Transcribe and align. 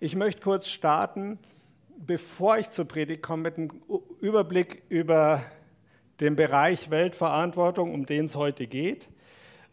Ich 0.00 0.14
möchte 0.14 0.40
kurz 0.42 0.68
starten, 0.68 1.40
bevor 1.96 2.56
ich 2.56 2.70
zur 2.70 2.84
Predigt 2.84 3.20
komme, 3.20 3.42
mit 3.42 3.58
einem 3.58 3.82
Überblick 4.20 4.84
über 4.88 5.42
den 6.20 6.36
Bereich 6.36 6.90
Weltverantwortung, 6.90 7.92
um 7.92 8.06
den 8.06 8.26
es 8.26 8.36
heute 8.36 8.68
geht 8.68 9.08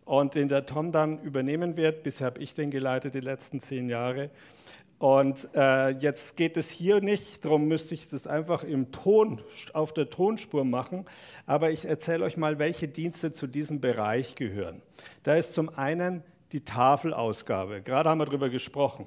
und 0.04 0.34
den 0.34 0.48
der 0.48 0.66
Tom 0.66 0.92
dann 0.92 1.20
übernehmen 1.20 1.78
wird. 1.78 2.02
Bisher 2.02 2.26
habe 2.26 2.42
ich 2.42 2.56
den 2.56 2.72
geleitet 2.72 3.14
die 3.14 3.20
letzten 3.20 3.60
zehn 3.62 3.88
Jahre. 3.88 4.32
Und 4.98 5.48
äh, 5.54 5.90
jetzt 5.90 6.36
geht 6.38 6.58
es 6.58 6.72
hier 6.72 7.02
nicht, 7.02 7.46
darum 7.46 7.68
müsste 7.68 7.94
ich 7.94 8.10
das 8.10 8.26
einfach 8.26 8.64
im 8.64 8.92
Ton, 8.92 9.44
auf 9.74 9.94
der 9.94 10.10
Tonspur 10.10 10.66
machen, 10.66 11.06
aber 11.46 11.70
ich 11.70 11.86
erzähle 11.86 12.26
euch 12.26 12.36
mal, 12.36 12.58
welche 12.58 12.88
Dienste 12.88 13.32
zu 13.32 13.46
diesem 13.46 13.80
Bereich 13.80 14.34
gehören. 14.34 14.82
Da 15.22 15.36
ist 15.36 15.54
zum 15.54 15.70
einen 15.70 16.24
die 16.52 16.66
Tafelausgabe, 16.66 17.84
gerade 17.84 18.10
haben 18.10 18.18
wir 18.18 18.26
darüber 18.26 18.50
gesprochen. 18.50 19.06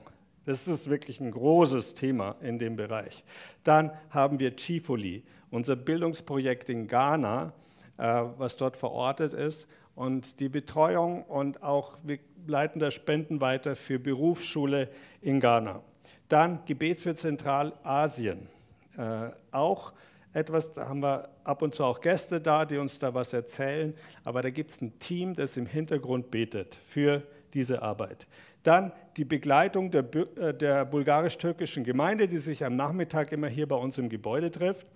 Das 0.48 0.66
ist 0.66 0.88
wirklich 0.88 1.20
ein 1.20 1.30
großes 1.30 1.92
Thema 1.92 2.36
in 2.40 2.58
dem 2.58 2.74
Bereich. 2.74 3.22
Dann 3.64 3.92
haben 4.08 4.38
wir 4.38 4.56
Chifoli, 4.56 5.22
unser 5.50 5.76
Bildungsprojekt 5.76 6.70
in 6.70 6.88
Ghana, 6.88 7.52
äh, 7.98 8.22
was 8.38 8.56
dort 8.56 8.78
verortet 8.78 9.34
ist 9.34 9.68
und 9.94 10.40
die 10.40 10.48
Betreuung 10.48 11.24
und 11.24 11.62
auch 11.62 11.98
wir 12.02 12.18
leiten 12.46 12.80
da 12.80 12.90
Spenden 12.90 13.42
weiter 13.42 13.76
für 13.76 13.98
Berufsschule 13.98 14.88
in 15.20 15.38
Ghana. 15.38 15.82
Dann 16.30 16.64
Gebet 16.64 16.96
für 16.96 17.14
Zentralasien. 17.14 18.48
Äh, 18.96 19.28
auch 19.50 19.92
etwas, 20.32 20.72
da 20.72 20.88
haben 20.88 21.00
wir 21.00 21.28
ab 21.44 21.60
und 21.60 21.74
zu 21.74 21.84
auch 21.84 22.00
Gäste 22.00 22.40
da, 22.40 22.64
die 22.64 22.78
uns 22.78 22.98
da 22.98 23.12
was 23.12 23.34
erzählen, 23.34 23.92
aber 24.24 24.40
da 24.40 24.48
gibt 24.48 24.70
es 24.70 24.80
ein 24.80 24.98
Team, 24.98 25.34
das 25.34 25.58
im 25.58 25.66
Hintergrund 25.66 26.30
betet 26.30 26.78
für 26.88 27.22
diese 27.52 27.82
Arbeit. 27.82 28.26
Dann 28.68 28.92
die 29.16 29.24
Begleitung 29.24 29.90
der, 29.90 30.04
äh, 30.36 30.52
der 30.52 30.84
bulgarisch-türkischen 30.84 31.84
Gemeinde, 31.84 32.28
die 32.28 32.36
sich 32.36 32.66
am 32.66 32.76
Nachmittag 32.76 33.32
immer 33.32 33.48
hier 33.48 33.66
bei 33.66 33.76
uns 33.76 33.96
im 33.96 34.10
Gebäude 34.10 34.50
trifft. 34.50 34.86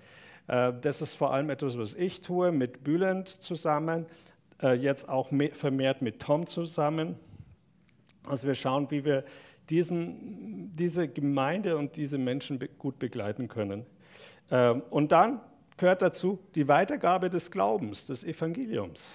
Äh, 0.47 0.75
das 0.83 1.01
ist 1.01 1.14
vor 1.14 1.33
allem 1.33 1.48
etwas, 1.48 1.79
was 1.79 1.95
ich 1.95 2.20
tue, 2.20 2.53
mit 2.53 2.84
Bülent 2.84 3.29
zusammen, 3.29 4.05
äh, 4.62 4.75
jetzt 4.75 5.09
auch 5.09 5.31
vermehrt 5.53 6.03
mit 6.03 6.20
Tom 6.20 6.47
zusammen. 6.47 7.17
Also 8.27 8.47
wir 8.47 8.55
schauen, 8.55 8.91
wie 8.91 9.06
wir 9.06 9.25
diesen, 9.70 10.70
diese 10.75 11.09
Gemeinde 11.09 11.79
und 11.79 11.97
diese 11.97 12.19
Menschen 12.19 12.59
gut 12.77 12.98
begleiten 12.98 13.48
können. 13.48 13.86
Ähm, 14.51 14.83
und 14.91 15.12
dann 15.12 15.41
gehört 15.79 16.03
dazu 16.03 16.41
die 16.57 16.69
Weitergabe 16.69 17.31
des 17.31 17.51
Glaubens, 17.51 18.05
des 18.07 18.23
Evangeliums. 18.23 19.14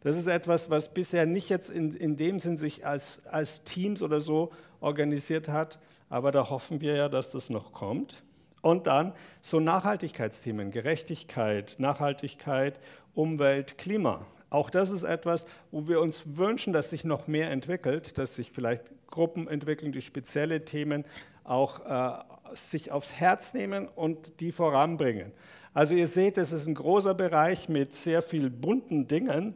Das 0.00 0.16
ist 0.16 0.26
etwas, 0.26 0.70
was 0.70 0.92
bisher 0.94 1.26
nicht 1.26 1.48
jetzt 1.48 1.70
in, 1.70 1.90
in 1.92 2.16
dem 2.16 2.38
Sinn 2.38 2.56
sich 2.56 2.86
als, 2.86 3.26
als 3.26 3.64
Teams 3.64 4.02
oder 4.02 4.20
so 4.20 4.50
organisiert 4.80 5.48
hat, 5.48 5.80
aber 6.08 6.30
da 6.32 6.50
hoffen 6.50 6.80
wir 6.80 6.94
ja, 6.94 7.08
dass 7.08 7.32
das 7.32 7.50
noch 7.50 7.72
kommt. 7.72 8.22
Und 8.60 8.86
dann 8.86 9.12
so 9.40 9.60
Nachhaltigkeitsthemen, 9.60 10.70
Gerechtigkeit, 10.70 11.76
Nachhaltigkeit, 11.78 12.78
Umwelt, 13.14 13.78
Klima. 13.78 14.26
Auch 14.50 14.70
das 14.70 14.90
ist 14.90 15.02
etwas, 15.02 15.46
wo 15.70 15.88
wir 15.88 16.00
uns 16.00 16.22
wünschen, 16.24 16.72
dass 16.72 16.90
sich 16.90 17.04
noch 17.04 17.26
mehr 17.26 17.50
entwickelt, 17.50 18.18
dass 18.18 18.34
sich 18.34 18.50
vielleicht 18.50 18.84
Gruppen 19.08 19.48
entwickeln, 19.48 19.92
die 19.92 20.02
spezielle 20.02 20.64
Themen 20.64 21.04
auch 21.44 21.84
äh, 21.86 22.18
sich 22.54 22.90
aufs 22.90 23.12
Herz 23.12 23.54
nehmen 23.54 23.88
und 23.88 24.40
die 24.40 24.52
voranbringen. 24.52 25.32
Also 25.74 25.94
ihr 25.94 26.06
seht, 26.06 26.38
es 26.38 26.52
ist 26.52 26.66
ein 26.66 26.74
großer 26.74 27.14
Bereich 27.14 27.68
mit 27.68 27.92
sehr 27.92 28.22
viel 28.22 28.50
bunten 28.50 29.06
Dingen, 29.06 29.54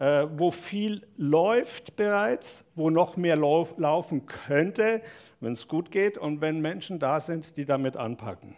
äh, 0.00 0.26
wo 0.34 0.50
viel 0.50 1.06
läuft 1.18 1.94
bereits, 1.94 2.64
wo 2.74 2.88
noch 2.88 3.18
mehr 3.18 3.36
lauf, 3.36 3.74
laufen 3.76 4.24
könnte, 4.24 5.02
wenn 5.40 5.52
es 5.52 5.68
gut 5.68 5.90
geht 5.90 6.16
und 6.16 6.40
wenn 6.40 6.60
Menschen 6.60 6.98
da 6.98 7.20
sind, 7.20 7.58
die 7.58 7.66
damit 7.66 7.98
anpacken. 7.98 8.56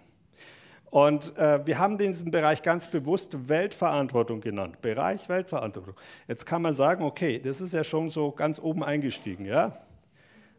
Und 0.91 1.37
äh, 1.37 1.67
wir 1.67 1.81
haben 1.81 1.99
diesen 1.99 2.31
Bereich 2.31 2.63
ganz 2.63 2.89
bewusst 2.89 3.49
Weltverantwortung 3.49 4.41
genannt. 4.41 4.81
Bereich 4.83 5.29
Weltverantwortung. 5.29 5.97
Jetzt 6.29 6.47
kann 6.47 6.63
man 6.63 6.75
sagen, 6.75 7.03
okay, 7.03 7.41
das 7.41 7.61
ist 7.61 7.75
ja 7.75 7.83
schon 7.83 8.09
so 8.09 8.31
ganz 8.31 8.61
oben 8.61 8.85
eingestiegen, 8.85 9.45
ja? 9.45 9.77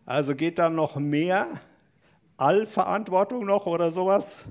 Also 0.05 0.35
geht 0.35 0.59
da 0.59 0.69
noch 0.69 0.97
mehr 0.97 1.47
Allverantwortung 2.35 3.45
noch 3.45 3.67
oder 3.67 3.89
sowas? 3.89 4.44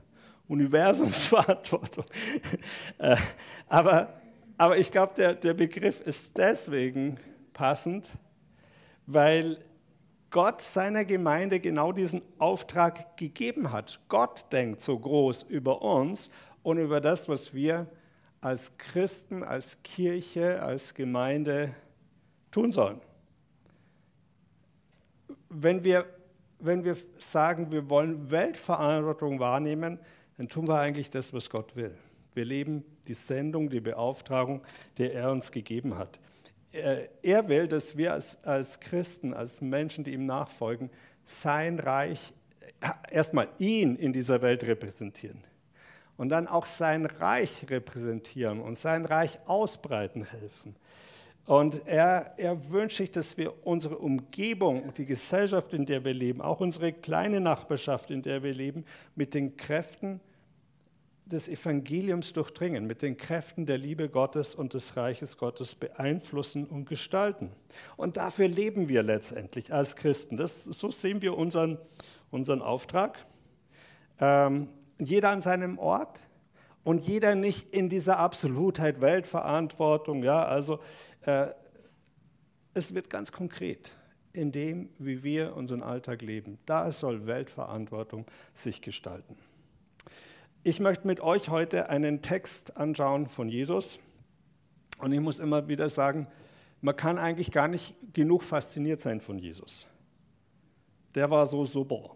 Universumsverantwortung. 0.48 2.06
äh, 2.98 3.16
aber, 3.68 4.21
aber 4.58 4.78
ich 4.78 4.90
glaube, 4.90 5.14
der, 5.16 5.34
der 5.34 5.54
Begriff 5.54 6.00
ist 6.00 6.36
deswegen 6.36 7.18
passend, 7.52 8.10
weil 9.06 9.58
Gott 10.30 10.62
seiner 10.62 11.04
Gemeinde 11.04 11.60
genau 11.60 11.92
diesen 11.92 12.22
Auftrag 12.38 13.16
gegeben 13.16 13.70
hat. 13.70 14.00
Gott 14.08 14.46
denkt 14.50 14.80
so 14.80 14.98
groß 14.98 15.42
über 15.42 15.82
uns 15.82 16.30
und 16.62 16.78
über 16.78 17.00
das, 17.00 17.28
was 17.28 17.52
wir 17.52 17.86
als 18.40 18.76
Christen, 18.78 19.44
als 19.44 19.76
Kirche, 19.82 20.62
als 20.62 20.94
Gemeinde 20.94 21.74
tun 22.50 22.72
sollen. 22.72 23.00
Wenn 25.48 25.84
wir, 25.84 26.06
wenn 26.58 26.82
wir 26.82 26.96
sagen, 27.18 27.70
wir 27.70 27.90
wollen 27.90 28.30
Weltverantwortung 28.30 29.38
wahrnehmen, 29.38 29.98
dann 30.38 30.48
tun 30.48 30.66
wir 30.66 30.78
eigentlich 30.78 31.10
das, 31.10 31.32
was 31.32 31.50
Gott 31.50 31.76
will. 31.76 31.94
Wir 32.34 32.44
leben 32.44 32.84
die 33.08 33.14
Sendung, 33.14 33.70
die 33.70 33.80
Beauftragung, 33.80 34.62
die 34.98 35.10
er 35.10 35.30
uns 35.30 35.50
gegeben 35.52 35.98
hat. 35.98 36.18
Er 36.72 37.48
will, 37.48 37.68
dass 37.68 37.96
wir 37.96 38.14
als, 38.14 38.38
als 38.44 38.80
Christen, 38.80 39.34
als 39.34 39.60
Menschen, 39.60 40.04
die 40.04 40.14
ihm 40.14 40.24
nachfolgen, 40.24 40.90
sein 41.24 41.78
Reich, 41.78 42.32
äh, 42.80 42.88
erstmal 43.10 43.48
ihn 43.58 43.96
in 43.96 44.12
dieser 44.12 44.40
Welt 44.42 44.64
repräsentieren 44.64 45.44
und 46.16 46.30
dann 46.30 46.48
auch 46.48 46.66
sein 46.66 47.06
Reich 47.06 47.66
repräsentieren 47.68 48.60
und 48.60 48.78
sein 48.78 49.04
Reich 49.04 49.38
ausbreiten 49.46 50.24
helfen. 50.24 50.76
Und 51.44 51.86
er, 51.86 52.34
er 52.36 52.70
wünscht 52.70 52.98
sich, 52.98 53.10
dass 53.10 53.36
wir 53.36 53.66
unsere 53.66 53.98
Umgebung, 53.98 54.94
die 54.94 55.06
Gesellschaft, 55.06 55.72
in 55.72 55.86
der 55.86 56.04
wir 56.04 56.14
leben, 56.14 56.40
auch 56.40 56.60
unsere 56.60 56.92
kleine 56.92 57.40
Nachbarschaft, 57.40 58.10
in 58.10 58.22
der 58.22 58.42
wir 58.42 58.54
leben, 58.54 58.84
mit 59.16 59.34
den 59.34 59.56
Kräften 59.56 60.20
des 61.24 61.48
Evangeliums 61.48 62.32
durchdringen, 62.32 62.86
mit 62.86 63.02
den 63.02 63.16
Kräften 63.16 63.64
der 63.64 63.78
Liebe 63.78 64.08
Gottes 64.08 64.54
und 64.54 64.74
des 64.74 64.96
Reiches 64.96 65.36
Gottes 65.36 65.74
beeinflussen 65.74 66.66
und 66.66 66.88
gestalten. 66.88 67.50
Und 67.96 68.16
dafür 68.16 68.48
leben 68.48 68.88
wir 68.88 69.02
letztendlich 69.02 69.72
als 69.72 69.96
Christen. 69.96 70.36
Das, 70.36 70.64
so 70.64 70.90
sehen 70.90 71.22
wir 71.22 71.36
unseren, 71.36 71.78
unseren 72.30 72.60
Auftrag. 72.60 73.18
Ähm, 74.20 74.68
jeder 74.98 75.30
an 75.30 75.40
seinem 75.40 75.78
Ort 75.78 76.20
und 76.84 77.06
jeder 77.06 77.34
nicht 77.34 77.72
in 77.74 77.88
dieser 77.88 78.18
Absolutheit 78.18 79.00
Weltverantwortung. 79.00 80.22
Ja, 80.22 80.44
also 80.44 80.80
äh, 81.22 81.48
es 82.74 82.94
wird 82.94 83.10
ganz 83.10 83.32
konkret 83.32 83.90
in 84.32 84.50
dem, 84.50 84.88
wie 84.98 85.22
wir 85.22 85.56
unseren 85.56 85.82
Alltag 85.82 86.22
leben. 86.22 86.58
Da 86.66 86.90
soll 86.90 87.26
Weltverantwortung 87.26 88.26
sich 88.54 88.80
gestalten. 88.80 89.36
Ich 90.64 90.78
möchte 90.78 91.08
mit 91.08 91.18
euch 91.18 91.48
heute 91.48 91.88
einen 91.88 92.22
Text 92.22 92.76
anschauen 92.76 93.28
von 93.28 93.48
Jesus. 93.48 93.98
Und 94.98 95.10
ich 95.10 95.18
muss 95.18 95.40
immer 95.40 95.66
wieder 95.66 95.88
sagen, 95.88 96.28
man 96.80 96.94
kann 96.94 97.18
eigentlich 97.18 97.50
gar 97.50 97.66
nicht 97.66 97.96
genug 98.14 98.44
fasziniert 98.44 99.00
sein 99.00 99.20
von 99.20 99.40
Jesus. 99.40 99.88
Der 101.16 101.28
war 101.30 101.46
so 101.46 101.64
super. 101.64 102.14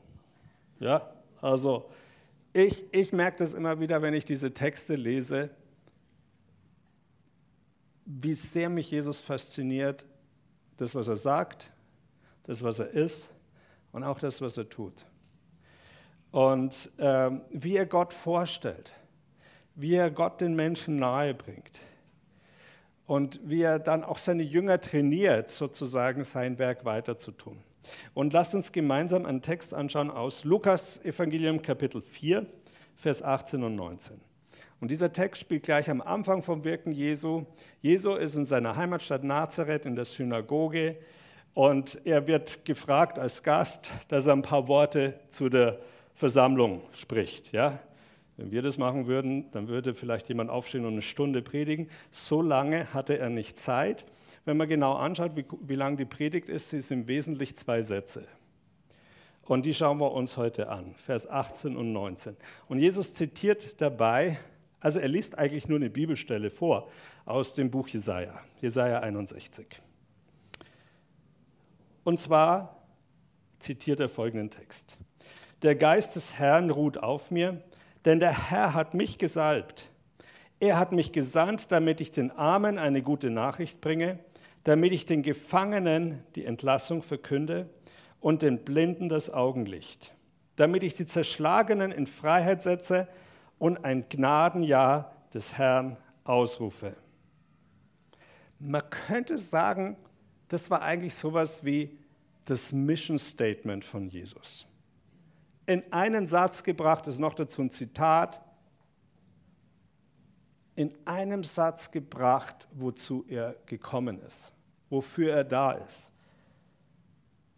Ja, 0.79 1.13
also 1.41 1.91
ich, 2.53 2.85
ich 2.93 3.13
merke 3.13 3.39
das 3.39 3.53
immer 3.53 3.81
wieder, 3.81 4.01
wenn 4.01 4.15
ich 4.15 4.25
diese 4.25 4.55
Texte 4.55 4.95
lese, 4.95 5.51
wie 8.05 8.35
sehr 8.35 8.69
mich 8.69 8.93
Jesus 8.93 9.19
fasziniert, 9.19 10.07
das, 10.77 10.95
was 10.95 11.09
er 11.09 11.17
sagt, 11.17 11.73
das, 12.45 12.63
was 12.63 12.79
er 12.79 12.91
ist 12.91 13.33
und 13.91 14.05
auch 14.05 14.21
das, 14.21 14.41
was 14.41 14.57
er 14.57 14.69
tut 14.69 15.05
und 16.37 16.93
ähm, 16.99 17.41
wie 17.49 17.79
er 17.79 17.87
Gott 17.87 18.13
vorstellt, 18.13 18.93
wie 19.75 19.95
er 19.95 20.11
Gott 20.11 20.43
den 20.43 20.55
Menschen 20.55 20.97
nahe 20.97 21.33
bringt 21.33 21.81
und 23.07 23.41
wie 23.43 23.63
er 23.63 23.79
dann 23.79 24.05
auch 24.05 24.19
seine 24.19 24.43
Jünger 24.43 24.79
trainiert, 24.79 25.49
sozusagen 25.49 26.25
sein 26.25 26.59
Werk 26.59 26.85
weiterzutun. 26.85 27.57
Und 28.13 28.35
lasst 28.35 28.55
uns 28.55 28.71
gemeinsam 28.71 29.25
einen 29.25 29.41
Text 29.41 29.73
anschauen 29.73 30.11
aus 30.11 30.45
Lukas 30.45 31.03
Evangelium 31.07 31.63
Kapitel 31.63 32.03
4, 32.03 32.45
Vers 32.97 33.23
18 33.23 33.63
und 33.63 33.75
19. 33.75 34.21
Und 34.83 34.91
dieser 34.91 35.15
Text 35.15 35.41
spielt 35.41 35.63
gleich 35.63 35.89
am 35.89 36.03
Anfang 36.03 36.43
vom 36.43 36.65
Wirken 36.65 36.93
Jesu. 36.93 37.47
Jesu 37.81 38.13
ist 38.13 38.37
in 38.37 38.45
seiner 38.45 38.77
Heimatstadt 38.77 39.25
Nazareth 39.25 39.87
in 39.87 39.97
der 39.97 40.05
Synagoge 40.05 40.99
und 41.55 41.99
er 42.05 42.27
wird 42.27 42.67
gefragt 42.67 43.19
als 43.19 43.43
Gast, 43.43 43.89
dass 44.09 44.27
er 44.27 44.35
ein 44.35 44.43
paar 44.43 44.69
Worte 44.69 45.19
zu 45.31 45.49
der 45.49 45.81
Versammlung 46.17 46.83
spricht. 46.93 47.53
Ja? 47.53 47.79
Wenn 48.37 48.51
wir 48.51 48.63
das 48.63 48.77
machen 48.77 49.07
würden, 49.07 49.51
dann 49.53 49.69
würde 49.69 49.95
vielleicht 49.95 50.29
jemand 50.29 50.51
aufstehen 50.51 50.85
und 50.85 50.93
eine 50.93 51.03
Stunde 51.03 51.43
predigen. 51.43 51.89
So 52.11 52.43
lange 52.43 52.93
hatte 52.93 53.19
er 53.19 53.31
nicht 53.31 53.59
Zeit. 53.59 54.05
Wenn 54.45 54.57
man 54.57 54.69
genau 54.69 54.95
anschaut, 54.95 55.37
wie, 55.37 55.45
wie 55.61 55.75
lang 55.75 55.97
die 55.97 56.05
Predigt 56.05 56.49
ist, 56.49 56.71
sie 56.71 56.79
ist 56.79 56.91
im 56.91 57.07
Wesentlichen 57.07 57.57
zwei 57.57 57.83
Sätze. 57.83 58.25
Und 59.43 59.65
die 59.65 59.75
schauen 59.75 59.99
wir 59.99 60.11
uns 60.11 60.37
heute 60.37 60.69
an, 60.71 60.95
Vers 60.97 61.29
18 61.29 61.77
und 61.77 61.93
19. 61.93 62.37
Und 62.69 62.81
Jesus 62.81 63.15
zitiert 63.15 63.81
dabei, 63.81 64.39
also 64.81 64.99
er 64.99 65.09
liest 65.09 65.39
eigentlich 65.39 65.69
nur 65.69 65.79
eine 65.79 65.89
Bibelstelle 65.89 66.51
vor 66.51 66.89
aus 67.25 67.55
dem 67.55 67.71
Buch 67.71 67.89
Jesaja, 67.89 68.41
Jesaja 68.61 69.01
61. 69.01 69.81
Und 72.05 72.19
zwar 72.19 72.83
zitiert 73.59 74.01
er 74.01 74.09
folgenden 74.09 74.51
Text: 74.51 74.99
Der 75.67 75.75
Geist 75.75 76.15
des 76.15 76.39
Herrn 76.39 76.71
ruht 76.71 76.97
auf 76.97 77.33
mir, 77.33 77.61
denn 78.05 78.21
der 78.21 78.51
Herr 78.53 78.73
hat 78.73 78.95
mich 78.95 79.19
gesalbt. 79.19 79.91
Er 80.61 80.79
hat 80.79 80.93
mich 80.93 81.11
gesandt, 81.11 81.73
damit 81.73 82.01
ich 82.01 82.13
den 82.13 82.31
Armen 82.31 82.79
eine 82.79 83.03
gute 83.03 83.31
Nachricht 83.31 83.81
bringe, 83.81 84.21
damit 84.63 84.93
ich 84.93 85.07
den 85.07 85.25
Gefangenen 85.25 86.23
die 86.37 86.45
Entlassung 86.45 87.03
verkünde 87.03 87.69
und 88.21 88.43
den 88.43 88.61
Blinden 88.61 89.09
das 89.09 89.29
Augenlicht, 89.29 90.15
damit 90.55 90.85
ich 90.85 90.95
die 90.95 91.05
Zerschlagenen 91.05 91.91
in 91.91 92.07
Freiheit 92.07 92.63
setze 92.63 93.09
und 93.59 93.85
ein 93.85 94.09
Gnadenjahr 94.09 95.17
des 95.35 95.59
Herrn 95.59 95.97
ausrufe. 96.23 96.95
Man 98.61 98.89
könnte 98.89 99.37
sagen, 99.37 99.97
das 100.47 100.71
war 100.71 100.83
eigentlich 100.83 101.15
sowas 101.15 101.65
wie 101.65 101.99
das 102.45 102.71
Mission 102.71 103.19
Statement 103.19 103.85
von 103.85 104.07
Jesus. 104.07 104.65
In 105.67 105.93
einen 105.93 106.27
Satz 106.29 106.63
gebracht 106.63 107.09
ist 107.09 107.19
noch 107.19 107.35
dazu 107.35 107.63
ein 107.63 107.71
Zitat. 107.71 108.41
In 110.77 110.95
einem 111.05 111.43
Satz 111.43 111.91
gebracht, 111.91 112.69
wozu 112.73 113.25
er 113.29 113.57
gekommen 113.67 114.21
ist, 114.21 114.53
wofür 114.91 115.33
er 115.35 115.45
da 115.45 115.73
ist. 115.73 116.11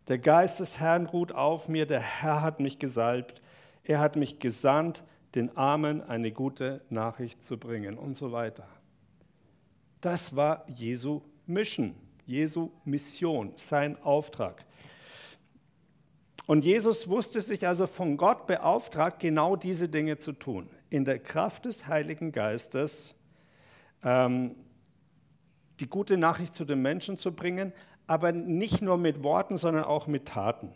Der 0.06 0.19
Geist 0.19 0.60
des 0.60 0.81
Herrn 0.81 1.06
ruht 1.06 1.32
auf 1.32 1.69
mir, 1.69 1.84
der 1.84 2.00
Herr 2.00 2.40
hat 2.40 2.60
mich 2.60 2.78
gesalbt, 2.78 3.43
er 3.84 4.00
hat 4.00 4.16
mich 4.16 4.38
gesandt, 4.38 5.05
den 5.34 5.55
Armen 5.56 6.02
eine 6.02 6.32
gute 6.32 6.81
Nachricht 6.88 7.43
zu 7.43 7.58
bringen 7.58 7.99
und 7.99 8.16
so 8.16 8.32
weiter. 8.32 8.66
Das 10.00 10.34
war 10.34 10.64
Jesu 10.70 11.20
Mission, 11.46 11.94
Jesu 12.25 12.70
Mission, 12.84 13.52
sein 13.56 14.00
Auftrag. 14.02 14.64
Und 16.48 16.64
Jesus 16.64 17.08
wusste 17.10 17.42
sich 17.42 17.66
also 17.66 17.86
von 17.86 18.16
Gott 18.16 18.46
beauftragt, 18.46 19.20
genau 19.20 19.54
diese 19.54 19.90
Dinge 19.90 20.16
zu 20.16 20.32
tun. 20.32 20.70
In 20.88 21.04
der 21.04 21.18
Kraft 21.18 21.66
des 21.66 21.88
Heiligen 21.88 22.32
Geistes 22.32 23.14
ähm, 24.02 24.54
die 25.78 25.90
gute 25.90 26.16
Nachricht 26.16 26.54
zu 26.54 26.64
den 26.64 26.80
Menschen 26.80 27.18
zu 27.18 27.32
bringen, 27.32 27.74
aber 28.06 28.32
nicht 28.32 28.80
nur 28.80 28.96
mit 28.96 29.22
Worten, 29.22 29.58
sondern 29.58 29.84
auch 29.84 30.06
mit 30.06 30.24
Taten. 30.24 30.72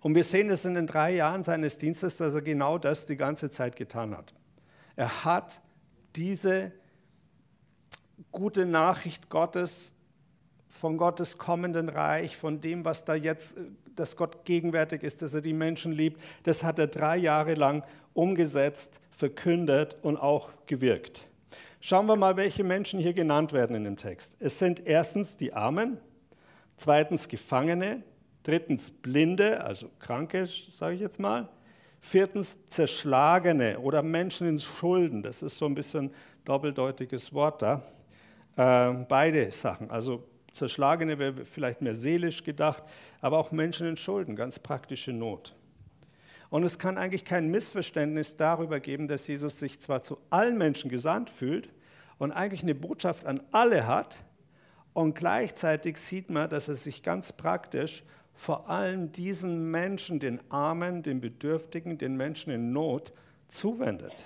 Und 0.00 0.14
wir 0.14 0.22
sehen 0.22 0.48
es 0.48 0.64
in 0.64 0.76
den 0.76 0.86
drei 0.86 1.12
Jahren 1.12 1.42
seines 1.42 1.76
Dienstes, 1.76 2.16
dass 2.16 2.32
er 2.32 2.42
genau 2.42 2.78
das 2.78 3.04
die 3.04 3.16
ganze 3.16 3.50
Zeit 3.50 3.74
getan 3.74 4.16
hat. 4.16 4.32
Er 4.94 5.24
hat 5.24 5.60
diese 6.14 6.70
gute 8.30 8.64
Nachricht 8.64 9.28
Gottes 9.28 9.90
von 10.68 10.98
Gottes 10.98 11.36
kommenden 11.36 11.88
Reich, 11.88 12.36
von 12.36 12.60
dem, 12.60 12.84
was 12.84 13.04
da 13.04 13.16
jetzt, 13.16 13.56
dass 13.98 14.16
Gott 14.16 14.44
gegenwärtig 14.44 15.02
ist, 15.02 15.22
dass 15.22 15.34
er 15.34 15.40
die 15.40 15.52
Menschen 15.52 15.92
liebt, 15.92 16.20
das 16.44 16.62
hat 16.62 16.78
er 16.78 16.86
drei 16.86 17.16
Jahre 17.16 17.54
lang 17.54 17.82
umgesetzt, 18.14 19.00
verkündet 19.10 19.96
und 20.02 20.16
auch 20.16 20.50
gewirkt. 20.66 21.26
Schauen 21.80 22.06
wir 22.06 22.16
mal, 22.16 22.36
welche 22.36 22.64
Menschen 22.64 23.00
hier 23.00 23.14
genannt 23.14 23.52
werden 23.52 23.76
in 23.76 23.84
dem 23.84 23.96
Text. 23.96 24.36
Es 24.40 24.58
sind 24.58 24.86
erstens 24.86 25.36
die 25.36 25.52
Armen, 25.52 25.98
zweitens 26.76 27.28
Gefangene, 27.28 28.02
drittens 28.42 28.90
Blinde, 28.90 29.62
also 29.64 29.90
Kranke, 29.98 30.46
sage 30.46 30.94
ich 30.94 31.00
jetzt 31.00 31.20
mal, 31.20 31.48
viertens 32.00 32.56
Zerschlagene 32.68 33.78
oder 33.78 34.02
Menschen 34.02 34.48
in 34.48 34.58
Schulden. 34.58 35.22
Das 35.22 35.42
ist 35.42 35.58
so 35.58 35.66
ein 35.66 35.74
bisschen 35.74 36.12
doppeldeutiges 36.44 37.32
Wort 37.32 37.62
da. 37.62 37.82
Äh, 38.56 39.04
beide 39.08 39.50
Sachen, 39.50 39.90
also 39.90 40.24
Zerschlagene 40.56 41.18
wäre 41.18 41.44
vielleicht 41.44 41.82
mehr 41.82 41.94
seelisch 41.94 42.44
gedacht, 42.44 42.82
aber 43.20 43.38
auch 43.38 43.52
Menschen 43.52 43.86
in 43.86 43.96
Schulden, 43.96 44.36
ganz 44.36 44.58
praktische 44.58 45.12
Not. 45.12 45.54
Und 46.50 46.62
es 46.64 46.78
kann 46.78 46.98
eigentlich 46.98 47.24
kein 47.24 47.48
Missverständnis 47.48 48.36
darüber 48.36 48.80
geben, 48.80 49.08
dass 49.08 49.26
Jesus 49.26 49.58
sich 49.58 49.80
zwar 49.80 50.02
zu 50.02 50.18
allen 50.30 50.58
Menschen 50.58 50.90
gesandt 50.90 51.30
fühlt 51.30 51.68
und 52.18 52.32
eigentlich 52.32 52.62
eine 52.62 52.74
Botschaft 52.74 53.26
an 53.26 53.42
alle 53.52 53.86
hat, 53.86 54.24
und 54.96 55.14
gleichzeitig 55.14 55.98
sieht 55.98 56.30
man, 56.30 56.48
dass 56.48 56.68
er 56.68 56.74
sich 56.74 57.02
ganz 57.02 57.30
praktisch 57.30 58.02
vor 58.32 58.70
allem 58.70 59.12
diesen 59.12 59.70
Menschen, 59.70 60.20
den 60.20 60.40
Armen, 60.50 61.02
den 61.02 61.20
Bedürftigen, 61.20 61.98
den 61.98 62.16
Menschen 62.16 62.50
in 62.50 62.72
Not 62.72 63.12
zuwendet 63.46 64.24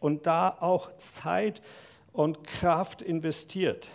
und 0.00 0.26
da 0.26 0.58
auch 0.60 0.94
Zeit 0.98 1.62
und 2.12 2.44
Kraft 2.44 3.00
investiert. 3.00 3.88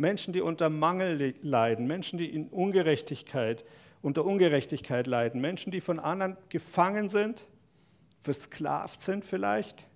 Menschen, 0.00 0.32
die 0.32 0.40
unter 0.40 0.70
Mangel 0.70 1.34
leiden, 1.42 1.86
Menschen, 1.86 2.18
die 2.18 2.34
in 2.34 2.48
Ungerechtigkeit, 2.48 3.64
unter 4.00 4.24
Ungerechtigkeit 4.24 5.06
leiden, 5.06 5.40
Menschen, 5.42 5.70
die 5.70 5.82
von 5.82 6.00
anderen 6.00 6.38
gefangen 6.48 7.10
sind, 7.10 7.46
versklavt 8.22 9.00
sind 9.00 9.24
vielleicht, 9.24 9.86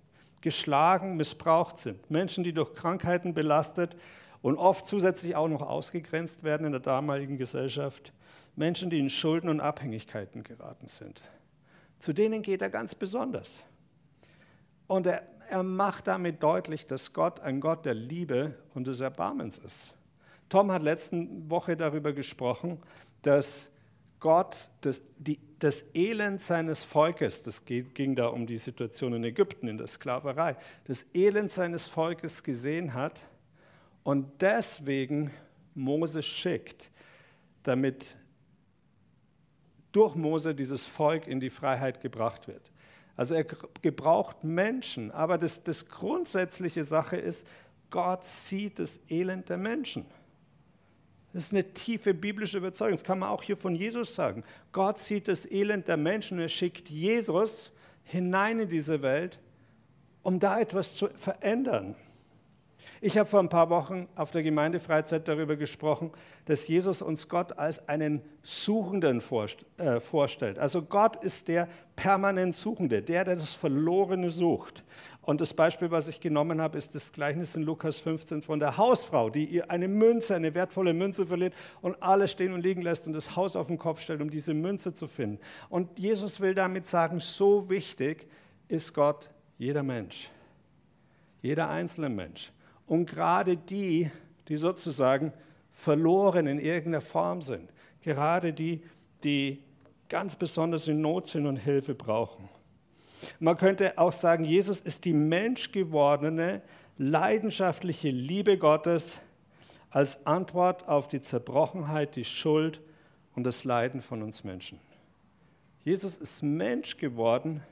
geschlagen, 0.41 1.17
missbraucht 1.17 1.79
sind, 1.79 2.11
Menschen, 2.11 2.43
die 2.43 2.53
durch 2.53 2.75
Krankheiten 2.75 3.33
belastet 3.33 3.95
und 4.43 4.57
oft 4.57 4.85
zusätzlich 4.85 5.35
auch 5.35 5.47
noch 5.47 5.63
ausgegrenzt 5.63 6.43
werden 6.43 6.67
in 6.67 6.71
der 6.71 6.81
damaligen 6.81 7.37
Gesellschaft, 7.37 8.13
Menschen, 8.55 8.91
die 8.91 8.99
in 8.99 9.09
Schulden 9.09 9.49
und 9.49 9.59
Abhängigkeiten 9.59 10.43
geraten 10.43 10.87
sind. 10.87 11.23
Zu 11.97 12.13
denen 12.13 12.43
geht 12.43 12.61
er 12.61 12.69
ganz 12.69 12.93
besonders. 12.93 13.63
Und 14.85 15.07
er, 15.07 15.23
er 15.49 15.63
macht 15.63 16.07
damit 16.07 16.41
deutlich, 16.43 16.87
dass 16.87 17.13
Gott 17.13 17.39
ein 17.39 17.59
Gott 17.59 17.85
der 17.85 17.93
Liebe 17.93 18.55
und 18.73 18.87
des 18.87 18.99
Erbarmens 18.99 19.57
ist. 19.57 19.93
Tom 20.49 20.71
hat 20.71 20.83
letzte 20.83 21.27
Woche 21.47 21.75
darüber 21.75 22.13
gesprochen, 22.13 22.79
dass 23.21 23.69
Gott 24.19 24.69
das, 24.81 25.01
die, 25.17 25.39
das 25.59 25.85
Elend 25.93 26.41
seines 26.41 26.83
Volkes, 26.83 27.43
das 27.43 27.63
ging 27.65 28.15
da 28.15 28.27
um 28.27 28.45
die 28.45 28.57
Situation 28.57 29.13
in 29.13 29.23
Ägypten, 29.23 29.67
in 29.67 29.77
der 29.77 29.87
Sklaverei, 29.87 30.55
das 30.85 31.05
Elend 31.13 31.51
seines 31.51 31.87
Volkes 31.87 32.43
gesehen 32.43 32.93
hat 32.93 33.21
und 34.03 34.41
deswegen 34.41 35.31
Mose 35.73 36.23
schickt, 36.23 36.91
damit 37.63 38.17
durch 39.91 40.15
Mose 40.15 40.53
dieses 40.53 40.85
Volk 40.85 41.27
in 41.27 41.39
die 41.39 41.49
Freiheit 41.49 42.01
gebracht 42.01 42.47
wird. 42.47 42.71
Also 43.17 43.35
er 43.35 43.45
gebraucht 43.81 44.43
Menschen, 44.43 45.11
aber 45.11 45.37
das, 45.37 45.63
das 45.63 45.87
grundsätzliche 45.87 46.83
Sache 46.83 47.15
ist, 47.15 47.45
Gott 47.89 48.25
sieht 48.25 48.79
das 48.79 48.99
Elend 49.09 49.49
der 49.49 49.57
Menschen. 49.57 50.05
Das 51.31 51.43
ist 51.43 51.53
eine 51.53 51.73
tiefe 51.73 52.13
biblische 52.13 52.57
Überzeugung. 52.57 52.95
Das 52.97 53.03
kann 53.03 53.19
man 53.19 53.29
auch 53.29 53.43
hier 53.43 53.57
von 53.57 53.75
Jesus 53.75 54.15
sagen. 54.15 54.43
Gott 54.71 54.99
sieht 54.99 55.27
das 55.27 55.45
Elend 55.45 55.87
der 55.87 55.97
Menschen 55.97 56.37
und 56.37 56.43
er 56.43 56.49
schickt 56.49 56.89
Jesus 56.89 57.71
hinein 58.03 58.59
in 58.59 58.69
diese 58.69 59.01
Welt, 59.01 59.39
um 60.23 60.39
da 60.39 60.59
etwas 60.59 60.95
zu 60.95 61.09
verändern. 61.17 61.95
Ich 63.01 63.17
habe 63.17 63.29
vor 63.29 63.39
ein 63.39 63.49
paar 63.49 63.69
Wochen 63.69 64.07
auf 64.15 64.31
der 64.31 64.41
Gemeindefreizeit 64.41 65.27
darüber 65.27 65.55
gesprochen, 65.55 66.11
dass 66.45 66.67
Jesus 66.67 67.01
uns 67.01 67.27
Gott 67.27 67.57
als 67.57 67.87
einen 67.89 68.21
Suchenden 68.41 69.21
äh, 69.77 69.99
vorstellt. 69.99 70.59
Also 70.59 70.81
Gott 70.81 71.17
ist 71.17 71.47
der 71.47 71.67
permanent 71.95 72.55
Suchende, 72.55 73.01
der, 73.01 73.25
der 73.25 73.35
das 73.35 73.53
Verlorene 73.53 74.29
sucht. 74.29 74.83
Und 75.25 75.41
das 75.41 75.53
Beispiel, 75.53 75.89
was 75.89 76.07
ich 76.07 76.21
genommen 76.21 76.61
habe, 76.61 76.77
ist 76.77 76.93
das 76.93 77.11
Gleichnis 77.11 77.55
in 77.55 77.63
Lukas 77.63 77.97
15 77.97 78.43
von 78.43 78.59
der 78.59 78.77
Hausfrau, 78.77 79.31
die 79.31 79.45
ihr 79.45 79.71
eine 79.71 79.87
Münze, 79.87 80.35
eine 80.35 80.53
wertvolle 80.53 80.93
Münze 80.93 81.25
verliert 81.25 81.55
und 81.81 82.01
alles 82.01 82.31
stehen 82.31 82.53
und 82.53 82.61
liegen 82.61 82.83
lässt 82.83 83.07
und 83.07 83.13
das 83.13 83.35
Haus 83.35 83.55
auf 83.55 83.67
den 83.67 83.79
Kopf 83.79 84.01
stellt, 84.01 84.21
um 84.21 84.29
diese 84.29 84.53
Münze 84.53 84.93
zu 84.93 85.07
finden. 85.07 85.39
Und 85.69 85.97
Jesus 85.97 86.39
will 86.39 86.53
damit 86.53 86.85
sagen, 86.85 87.19
so 87.19 87.69
wichtig 87.69 88.27
ist 88.67 88.93
Gott 88.93 89.31
jeder 89.57 89.81
Mensch, 89.81 90.29
jeder 91.41 91.69
einzelne 91.69 92.09
Mensch. 92.09 92.51
Und 92.87 93.07
gerade 93.07 93.57
die, 93.57 94.11
die 94.47 94.57
sozusagen 94.57 95.33
verloren 95.73 96.47
in 96.47 96.59
irgendeiner 96.59 97.01
Form 97.01 97.41
sind, 97.41 97.71
gerade 98.01 98.53
die, 98.53 98.81
die 99.23 99.61
ganz 100.09 100.35
besonders 100.35 100.87
in 100.87 101.01
Not 101.01 101.27
sind 101.27 101.45
und 101.47 101.57
Hilfe 101.57 101.95
brauchen. 101.95 102.47
Man 103.39 103.57
könnte 103.57 103.97
auch 103.97 104.13
sagen, 104.13 104.43
Jesus 104.43 104.79
ist 104.79 105.05
die 105.05 105.13
menschgewordene, 105.13 106.61
leidenschaftliche 106.97 108.09
Liebe 108.09 108.57
Gottes 108.57 109.21
als 109.89 110.25
Antwort 110.25 110.87
auf 110.87 111.07
die 111.07 111.21
Zerbrochenheit, 111.21 112.15
die 112.15 112.25
Schuld 112.25 112.81
und 113.35 113.43
das 113.43 113.63
Leiden 113.63 114.01
von 114.01 114.21
uns 114.21 114.43
Menschen. 114.43 114.79
Jesus 115.83 116.17
ist 116.17 116.41
Mensch 116.43 116.97
geworden, 116.97 117.63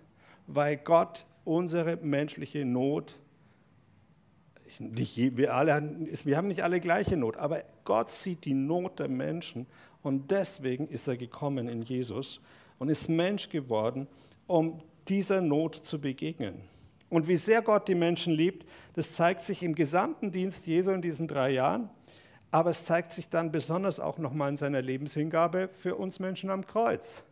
weil 0.48 0.77
Gott 0.77 1.25
unsere 1.46 1.98
menschliche 1.98 2.65
Not, 2.65 3.20
nicht, 4.79 5.37
wir, 5.37 5.53
alle, 5.53 5.81
wir 6.23 6.37
haben 6.37 6.47
nicht 6.47 6.63
alle 6.63 6.79
gleiche 6.79 7.17
Not, 7.17 7.37
aber 7.37 7.63
Gott 7.85 8.09
sieht 8.09 8.45
die 8.45 8.53
Not 8.53 8.99
der 8.99 9.09
Menschen 9.09 9.67
und 10.01 10.31
deswegen 10.31 10.87
ist 10.87 11.07
er 11.07 11.17
gekommen 11.17 11.67
in 11.67 11.81
Jesus 11.81 12.41
und 12.79 12.89
ist 12.89 13.09
Mensch 13.09 13.49
geworden, 13.49 14.07
um 14.47 14.81
dieser 15.07 15.41
Not 15.41 15.75
zu 15.75 15.99
begegnen. 15.99 16.61
Und 17.09 17.27
wie 17.27 17.35
sehr 17.35 17.61
Gott 17.61 17.87
die 17.87 17.95
Menschen 17.95 18.33
liebt, 18.33 18.67
das 18.95 19.13
zeigt 19.13 19.41
sich 19.41 19.61
im 19.63 19.75
gesamten 19.75 20.31
Dienst 20.31 20.65
Jesu 20.65 20.91
in 20.91 21.01
diesen 21.01 21.27
drei 21.27 21.51
Jahren, 21.51 21.89
aber 22.51 22.71
es 22.71 22.85
zeigt 22.85 23.11
sich 23.11 23.29
dann 23.29 23.51
besonders 23.51 23.99
auch 23.99 24.17
nochmal 24.17 24.49
in 24.49 24.57
seiner 24.57 24.81
Lebenshingabe 24.81 25.69
für 25.73 25.95
uns 25.95 26.19
Menschen 26.19 26.49
am 26.49 26.65
Kreuz. 26.65 27.23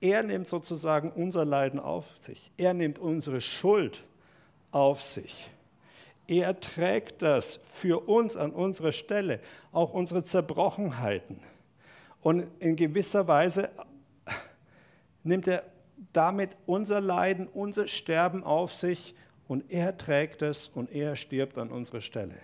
Er 0.00 0.22
nimmt 0.22 0.46
sozusagen 0.46 1.12
unser 1.12 1.44
Leiden 1.44 1.78
auf 1.78 2.06
sich. 2.20 2.50
Er 2.56 2.74
nimmt 2.74 2.98
unsere 2.98 3.40
Schuld 3.40 4.04
auf 4.70 5.00
sich. 5.02 5.50
Er 6.26 6.60
trägt 6.60 7.22
das 7.22 7.60
für 7.72 8.08
uns 8.08 8.36
an 8.36 8.52
unserer 8.52 8.92
Stelle, 8.92 9.40
auch 9.72 9.92
unsere 9.92 10.22
Zerbrochenheiten. 10.22 11.40
Und 12.20 12.46
in 12.60 12.76
gewisser 12.76 13.26
Weise 13.26 13.70
nimmt 15.24 15.48
er 15.48 15.64
damit 16.12 16.56
unser 16.66 17.00
Leiden, 17.00 17.48
unser 17.48 17.86
Sterben 17.86 18.44
auf 18.44 18.74
sich 18.74 19.14
und 19.48 19.70
er 19.70 19.96
trägt 19.98 20.42
es 20.42 20.68
und 20.68 20.90
er 20.92 21.16
stirbt 21.16 21.58
an 21.58 21.70
unserer 21.70 22.00
Stelle. 22.00 22.38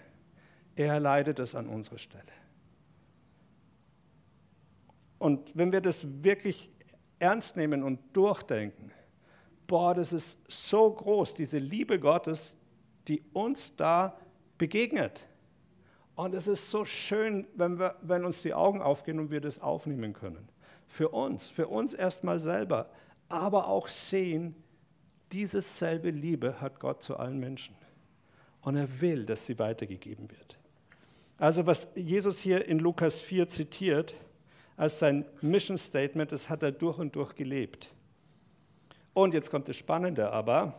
Er 0.77 1.01
leidet 1.01 1.39
es 1.39 1.55
an 1.55 1.67
unserer 1.67 1.99
Stelle. 1.99 2.25
Und 5.19 5.57
wenn 5.57 5.73
wir 5.73 5.81
das 5.81 6.07
wirklich 6.23 6.71
ernst 7.19 7.57
nehmen 7.57 7.83
und 7.83 7.99
durchdenken, 8.13 8.93
boah, 9.67 9.95
das 9.95 10.13
ist 10.13 10.39
so 10.47 10.93
groß, 10.93 11.35
diese 11.35 11.59
Liebe 11.59 11.99
Gottes, 11.99 12.57
die 13.09 13.23
uns 13.33 13.75
da 13.77 14.19
begegnet. 14.59 15.29
Und 16.15 16.35
es 16.35 16.49
ist 16.49 16.71
so 16.71 16.85
schön, 16.85 17.47
wenn, 17.55 17.79
wir, 17.79 17.97
wenn 18.03 18.25
uns 18.25 18.43
die 18.43 18.53
Augen 18.53 18.83
aufgehen 18.83 19.21
und 19.21 19.31
wir 19.31 19.41
das 19.41 19.61
aufnehmen 19.61 20.13
können. 20.13 20.49
Für 20.89 21.11
uns, 21.11 21.49
für 21.49 21.69
uns 21.69 21.95
erstmal 21.95 22.41
selber, 22.41 22.91
aber 23.29 23.69
auch 23.69 23.89
sehen, 23.89 24.57
diese 25.33 25.61
selbe 25.63 26.11
Liebe 26.11 26.61
hat 26.61 26.81
Gott 26.81 27.03
zu 27.03 27.17
allen 27.17 27.39
Menschen. 27.39 27.77
Und 28.63 28.77
er 28.77 29.01
will, 29.01 29.25
dass 29.27 29.47
sie 29.47 29.59
weitergegeben 29.59 30.31
wird. 30.31 30.59
Also 31.37 31.67
was 31.67 31.89
Jesus 31.95 32.39
hier 32.39 32.67
in 32.67 32.81
Lukas 32.81 33.21
4 33.21 33.49
zitiert 33.49 34.15
als 34.77 34.99
sein 34.99 35.25
Mission 35.41 35.79
Statement, 35.79 36.33
das 36.33 36.49
hat 36.49 36.63
er 36.63 36.73
durch 36.73 36.99
und 36.99 37.15
durch 37.15 37.35
gelebt. 37.35 37.93
Und 39.15 39.35
jetzt 39.35 39.51
kommt 39.51 39.69
das 39.69 39.77
Spannende 39.77 40.33
aber, 40.33 40.75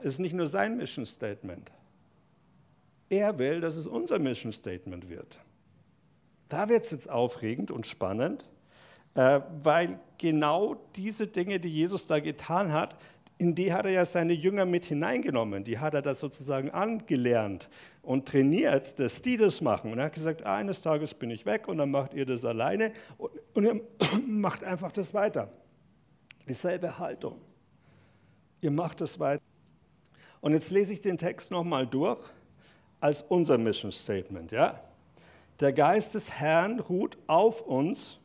es 0.00 0.14
ist 0.14 0.18
nicht 0.18 0.34
nur 0.34 0.46
sein 0.46 0.76
Mission 0.76 1.06
Statement. 1.06 1.72
Er 3.08 3.38
will, 3.38 3.60
dass 3.60 3.76
es 3.76 3.86
unser 3.86 4.18
Mission 4.18 4.52
Statement 4.52 5.08
wird. 5.08 5.38
Da 6.48 6.68
wird 6.68 6.84
es 6.84 6.90
jetzt 6.90 7.10
aufregend 7.10 7.70
und 7.70 7.86
spannend, 7.86 8.48
äh, 9.14 9.40
weil 9.62 9.98
genau 10.18 10.76
diese 10.96 11.26
Dinge, 11.26 11.58
die 11.60 11.68
Jesus 11.68 12.06
da 12.06 12.20
getan 12.20 12.72
hat, 12.72 12.96
in 13.38 13.54
die 13.54 13.72
hat 13.72 13.84
er 13.84 13.90
ja 13.90 14.04
seine 14.04 14.32
Jünger 14.32 14.64
mit 14.64 14.84
hineingenommen. 14.84 15.64
Die 15.64 15.78
hat 15.78 15.94
er 15.94 16.02
da 16.02 16.14
sozusagen 16.14 16.70
angelernt 16.70 17.68
und 18.02 18.26
trainiert, 18.26 18.98
dass 18.98 19.22
die 19.22 19.36
das 19.36 19.60
machen. 19.60 19.92
Und 19.92 19.98
er 19.98 20.06
hat 20.06 20.12
gesagt, 20.12 20.44
eines 20.44 20.82
Tages 20.82 21.14
bin 21.14 21.30
ich 21.30 21.44
weg 21.44 21.66
und 21.66 21.78
dann 21.78 21.90
macht 21.90 22.14
ihr 22.14 22.26
das 22.26 22.44
alleine 22.44 22.92
und, 23.18 23.32
und 23.54 23.64
ihr 23.64 23.80
macht 24.26 24.62
einfach 24.62 24.92
das 24.92 25.12
weiter. 25.14 25.50
Dieselbe 26.48 26.98
Haltung. 26.98 27.40
Ihr 28.60 28.70
macht 28.70 29.00
das 29.00 29.18
weiter. 29.18 29.42
Und 30.44 30.52
jetzt 30.52 30.70
lese 30.70 30.92
ich 30.92 31.00
den 31.00 31.16
Text 31.16 31.50
nochmal 31.50 31.86
durch 31.86 32.20
als 33.00 33.22
unser 33.22 33.56
Mission 33.56 33.90
Statement. 33.90 34.52
Ja? 34.52 34.78
Der 35.58 35.72
Geist 35.72 36.14
des 36.14 36.32
Herrn 36.32 36.80
ruht 36.80 37.16
auf 37.26 37.62
uns 37.62 38.18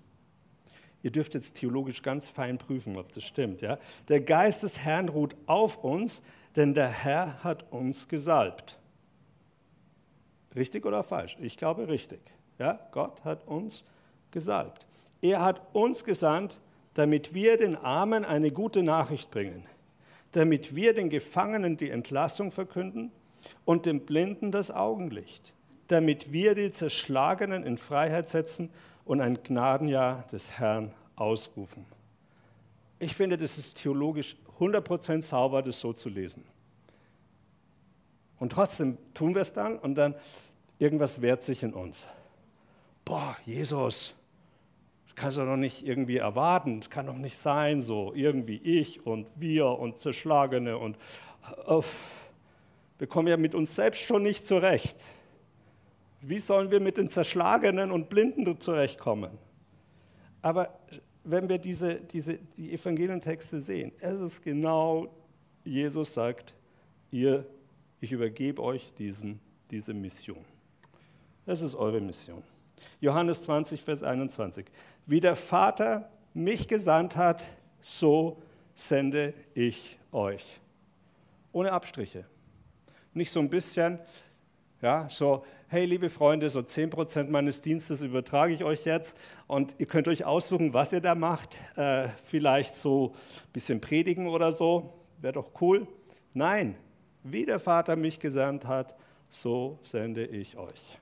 Ihr 1.02 1.12
dürft 1.12 1.34
jetzt 1.34 1.56
theologisch 1.56 2.02
ganz 2.02 2.28
fein 2.28 2.58
prüfen, 2.58 2.98
ob 2.98 3.14
das 3.14 3.24
stimmt. 3.24 3.62
Ja? 3.62 3.78
Der 4.10 4.20
Geist 4.20 4.64
des 4.64 4.80
Herrn 4.80 5.08
ruht 5.08 5.34
auf 5.46 5.82
uns, 5.82 6.22
denn 6.58 6.74
der 6.74 6.90
Herr 6.90 7.42
hat 7.42 7.72
uns 7.72 8.10
gesalbt. 8.10 8.78
Richtig 10.58 10.86
oder 10.86 11.04
falsch? 11.04 11.38
Ich 11.40 11.56
glaube 11.56 11.88
richtig. 11.88 12.20
Ja? 12.58 12.82
Gott 12.92 13.24
hat 13.24 13.48
uns 13.48 13.86
gesalbt. 14.32 14.86
Er 15.22 15.42
hat 15.42 15.62
uns 15.72 16.04
gesandt, 16.04 16.60
damit 16.96 17.34
wir 17.34 17.56
den 17.56 17.78
Armen 17.78 18.26
eine 18.26 18.52
gute 18.52 18.84
Nachricht 18.84 19.32
bringen, 19.32 19.66
damit 20.32 20.76
wir 20.76 20.94
den 20.94 21.10
Gefangenen 21.10 21.78
die 21.78 21.90
Entlassung 21.90 22.52
verkünden 22.52 23.12
und 23.66 23.86
dem 23.86 24.06
Blinden 24.06 24.52
das 24.52 24.72
Augenlicht, 24.72 25.54
damit 25.88 26.32
wir 26.32 26.56
die 26.56 26.72
Zerschlagenen 26.72 27.64
in 27.64 27.78
Freiheit 27.78 28.30
setzen 28.30 28.70
und 29.06 29.22
ein 29.22 29.42
Gnadenjahr 29.42 30.28
des 30.32 30.60
Herrn 30.60 30.94
ausrufen. 31.16 31.86
Ich 33.00 33.16
finde, 33.16 33.38
das 33.38 33.58
ist 33.58 33.82
theologisch 33.82 34.36
100% 34.60 35.24
sauber, 35.24 35.64
das 35.64 35.80
so 35.80 35.94
zu 35.94 36.10
lesen. 36.10 36.44
Und 38.38 38.52
trotzdem 38.52 38.98
tun 39.14 39.36
wir 39.36 39.42
es 39.42 39.54
dann 39.54 39.78
und 39.78 39.96
dann 39.96 40.16
irgendwas 40.80 41.22
wehrt 41.22 41.44
sich 41.44 41.64
in 41.64 41.74
uns. 41.74 42.04
Boah, 43.04 43.36
Jesus, 43.46 44.14
kannst 45.20 45.38
du 45.38 45.46
doch 45.46 45.58
nicht 45.58 45.86
irgendwie 45.86 46.18
erwarten, 46.18 46.80
das 46.80 46.90
kann 46.90 47.06
doch 47.06 47.18
nicht 47.18 47.38
sein, 47.38 47.82
so 47.82 48.14
irgendwie 48.16 48.56
ich 48.56 49.06
und 49.06 49.28
wir 49.36 49.68
und 49.68 50.00
Zerschlagene 50.00 50.78
und 50.78 50.98
uff, 51.68 52.30
wir 52.98 53.08
kommen 53.08 53.28
ja 53.28 53.36
mit 53.36 53.54
uns 53.54 53.76
selbst 53.76 54.02
schon 54.02 54.24
nicht 54.24 54.48
zurecht. 54.48 54.98
Wie 56.22 56.40
sollen 56.40 56.72
wir 56.72 56.80
mit 56.80 56.98
den 56.98 57.10
Zerschlagenen 57.10 57.92
und 57.92 58.08
Blinden 58.08 58.60
zurechtkommen? 58.62 59.38
Aber 60.42 60.80
wenn 61.26 61.50
wir 61.50 61.58
diese, 61.58 61.96
diese, 61.96 62.40
die 62.56 62.74
Evangelientexte 62.74 63.60
sehen, 63.60 63.92
es 64.00 64.20
ist 64.20 64.42
genau, 64.42 65.14
Jesus 65.66 66.14
sagt, 66.14 66.54
ihr, 67.12 67.46
ich 68.00 68.14
übergebe 68.14 68.64
euch 68.64 68.94
diesen, 68.98 69.42
diese 69.70 69.94
Mission. 69.94 70.46
Das 71.46 71.62
ist 71.62 71.76
eure 71.76 72.00
Mission. 72.00 72.42
Johannes 73.02 73.42
20, 73.44 73.82
Vers 73.82 74.04
21. 74.04 74.66
Wie 75.10 75.22
der 75.22 75.36
Vater 75.36 76.08
mich 76.36 76.68
gesandt 76.68 77.16
hat, 77.16 77.44
so 77.82 78.44
sende 78.76 79.34
ich 79.56 79.98
euch. 80.12 80.60
Ohne 81.52 81.72
Abstriche. 81.72 82.26
Nicht 83.16 83.32
so 83.32 83.40
ein 83.40 83.50
bisschen, 83.50 83.98
ja, 84.84 85.10
so, 85.10 85.44
hey 85.68 85.86
liebe 85.86 86.12
Freunde, 86.12 86.48
so 86.52 86.60
10% 86.60 87.28
meines 87.32 87.62
Dienstes 87.62 88.04
übertrage 88.04 88.54
ich 88.54 88.64
euch 88.64 88.86
jetzt 88.86 89.18
und 89.48 89.74
ihr 89.80 89.88
könnt 89.88 90.08
euch 90.08 90.26
aussuchen, 90.26 90.76
was 90.76 90.94
ihr 90.94 91.02
da 91.02 91.16
macht. 91.16 91.58
Äh, 91.76 92.10
vielleicht 92.26 92.76
so 92.76 93.16
ein 93.48 93.52
bisschen 93.54 93.82
predigen 93.82 94.28
oder 94.28 94.54
so, 94.54 94.94
wäre 95.22 95.34
doch 95.34 95.60
cool. 95.60 95.88
Nein, 96.36 96.76
wie 97.24 97.48
der 97.48 97.60
Vater 97.60 97.96
mich 97.96 98.20
gesandt 98.20 98.68
hat, 98.68 98.96
so 99.28 99.80
sende 99.82 100.24
ich 100.24 100.56
euch. 100.56 101.00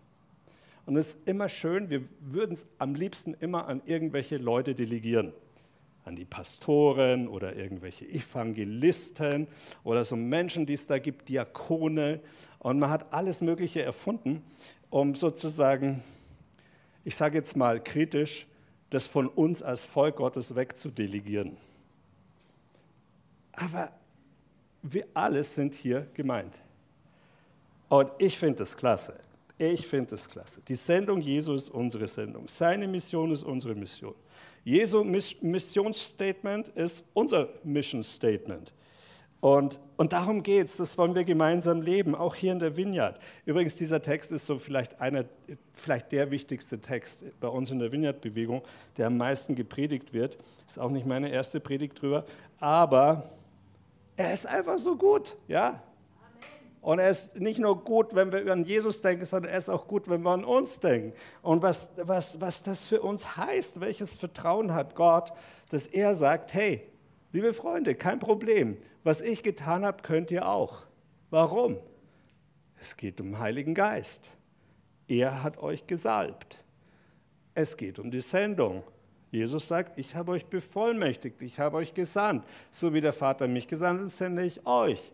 Und 0.87 0.95
es 0.95 1.07
ist 1.07 1.17
immer 1.25 1.49
schön, 1.49 1.91
wir 1.91 2.01
würden 2.19 2.53
es 2.53 2.65
am 2.79 2.95
liebsten 2.95 3.35
immer 3.35 3.67
an 3.67 3.83
irgendwelche 3.85 4.37
Leute 4.37 4.73
delegieren 4.73 5.33
an 6.07 6.15
die 6.15 6.25
Pastoren 6.25 7.27
oder 7.27 7.55
irgendwelche 7.57 8.07
Evangelisten 8.07 9.47
oder 9.83 10.05
so 10.05 10.15
Menschen, 10.15 10.65
die 10.65 10.73
es 10.73 10.87
da 10.87 10.99
gibt, 10.99 11.27
Diakone. 11.27 12.21
Und 12.59 12.79
man 12.79 12.89
hat 12.89 13.13
alles 13.13 13.41
Mögliche 13.41 13.81
erfunden, 13.83 14.41
um 14.89 15.15
sozusagen, 15.15 16.01
ich 17.03 17.15
sage 17.15 17.37
jetzt 17.37 17.57
mal 17.57 17.83
kritisch, 17.83 18.47
das 18.89 19.05
von 19.05 19.27
uns 19.27 19.61
als 19.61 19.83
Volk 19.83 20.15
Gottes 20.15 20.55
wegzudelegieren. 20.55 21.57
Aber 23.51 23.91
wir 24.81 25.05
alle 25.13 25.43
sind 25.43 25.75
hier 25.75 26.07
gemeint. 26.13 26.61
Und 27.89 28.09
ich 28.17 28.37
finde 28.37 28.59
das 28.59 28.77
klasse. 28.77 29.26
Ich 29.57 29.87
finde 29.87 30.11
das 30.11 30.29
klasse. 30.29 30.61
Die 30.67 30.75
Sendung 30.75 31.19
Jesu 31.19 31.53
ist 31.53 31.69
unsere 31.69 32.07
Sendung. 32.07 32.47
Seine 32.47 32.87
Mission 32.87 33.31
ist 33.31 33.43
unsere 33.43 33.73
Mission. 33.73 34.13
Jesu 34.63 35.03
Missionsstatement 35.03 36.67
ist 36.69 37.03
unser 37.13 37.49
Mission 37.63 38.03
Statement. 38.03 38.73
Und, 39.39 39.79
und 39.97 40.13
darum 40.13 40.41
geht 40.41 40.65
es, 40.65 40.75
das 40.77 40.97
wollen 40.97 41.13
wir 41.13 41.23
gemeinsam 41.23 41.81
leben, 41.81 42.15
auch 42.15 42.35
hier 42.35 42.51
in 42.51 42.59
der 42.59 42.75
Vineyard. 42.75 43.19
Übrigens, 43.45 43.75
dieser 43.75 44.01
Text 44.01 44.31
ist 44.31 44.45
so 44.45 44.57
vielleicht, 44.57 44.99
einer, 44.99 45.25
vielleicht 45.73 46.11
der 46.11 46.31
wichtigste 46.31 46.79
Text 46.79 47.23
bei 47.39 47.47
uns 47.47 47.69
in 47.69 47.79
der 47.79 47.91
Vineyard-Bewegung, 47.91 48.63
der 48.97 49.07
am 49.07 49.17
meisten 49.17 49.55
gepredigt 49.55 50.11
wird. 50.11 50.37
Ist 50.67 50.79
auch 50.79 50.89
nicht 50.89 51.05
meine 51.05 51.29
erste 51.29 51.59
Predigt 51.59 52.01
drüber, 52.01 52.25
aber 52.59 53.29
er 54.15 54.33
ist 54.33 54.47
einfach 54.47 54.79
so 54.79 54.95
gut, 54.95 55.35
ja. 55.47 55.81
Und 56.87 56.99
er 56.99 57.09
ist 57.09 57.35
nicht 57.35 57.59
nur 57.59 57.83
gut, 57.83 58.15
wenn 58.15 58.31
wir 58.31 58.49
an 58.49 58.63
Jesus 58.63 59.01
denken, 59.01 59.25
sondern 59.25 59.51
er 59.51 59.57
ist 59.57 59.67
auch 59.67 59.89
gut, 59.89 60.09
wenn 60.09 60.21
wir 60.21 60.31
an 60.31 60.45
uns 60.45 60.79
denken. 60.79 61.11
Und 61.41 61.61
was, 61.61 61.91
was, 61.97 62.39
was 62.39 62.63
das 62.63 62.85
für 62.85 63.01
uns 63.01 63.35
heißt, 63.35 63.81
welches 63.81 64.13
Vertrauen 64.13 64.73
hat 64.73 64.95
Gott, 64.95 65.33
dass 65.67 65.85
er 65.85 66.15
sagt, 66.15 66.53
hey, 66.53 66.81
liebe 67.33 67.53
Freunde, 67.53 67.93
kein 67.93 68.19
Problem. 68.19 68.77
Was 69.03 69.19
ich 69.19 69.43
getan 69.43 69.83
habe, 69.83 70.01
könnt 70.01 70.31
ihr 70.31 70.47
auch. 70.47 70.85
Warum? 71.29 71.77
Es 72.79 72.95
geht 72.95 73.19
um 73.19 73.31
den 73.31 73.39
Heiligen 73.39 73.73
Geist. 73.73 74.29
Er 75.09 75.43
hat 75.43 75.57
euch 75.57 75.87
gesalbt. 75.87 76.63
Es 77.53 77.75
geht 77.75 77.99
um 77.99 78.11
die 78.11 78.21
Sendung. 78.21 78.81
Jesus 79.29 79.67
sagt, 79.67 79.97
ich 79.97 80.15
habe 80.15 80.31
euch 80.31 80.45
bevollmächtigt, 80.45 81.41
ich 81.41 81.59
habe 81.59 81.75
euch 81.75 81.93
gesandt. 81.93 82.45
So 82.71 82.93
wie 82.93 83.01
der 83.01 83.11
Vater 83.11 83.49
mich 83.49 83.67
gesandt 83.67 84.03
hat, 84.03 84.09
sende 84.09 84.45
ich 84.45 84.65
euch. 84.65 85.11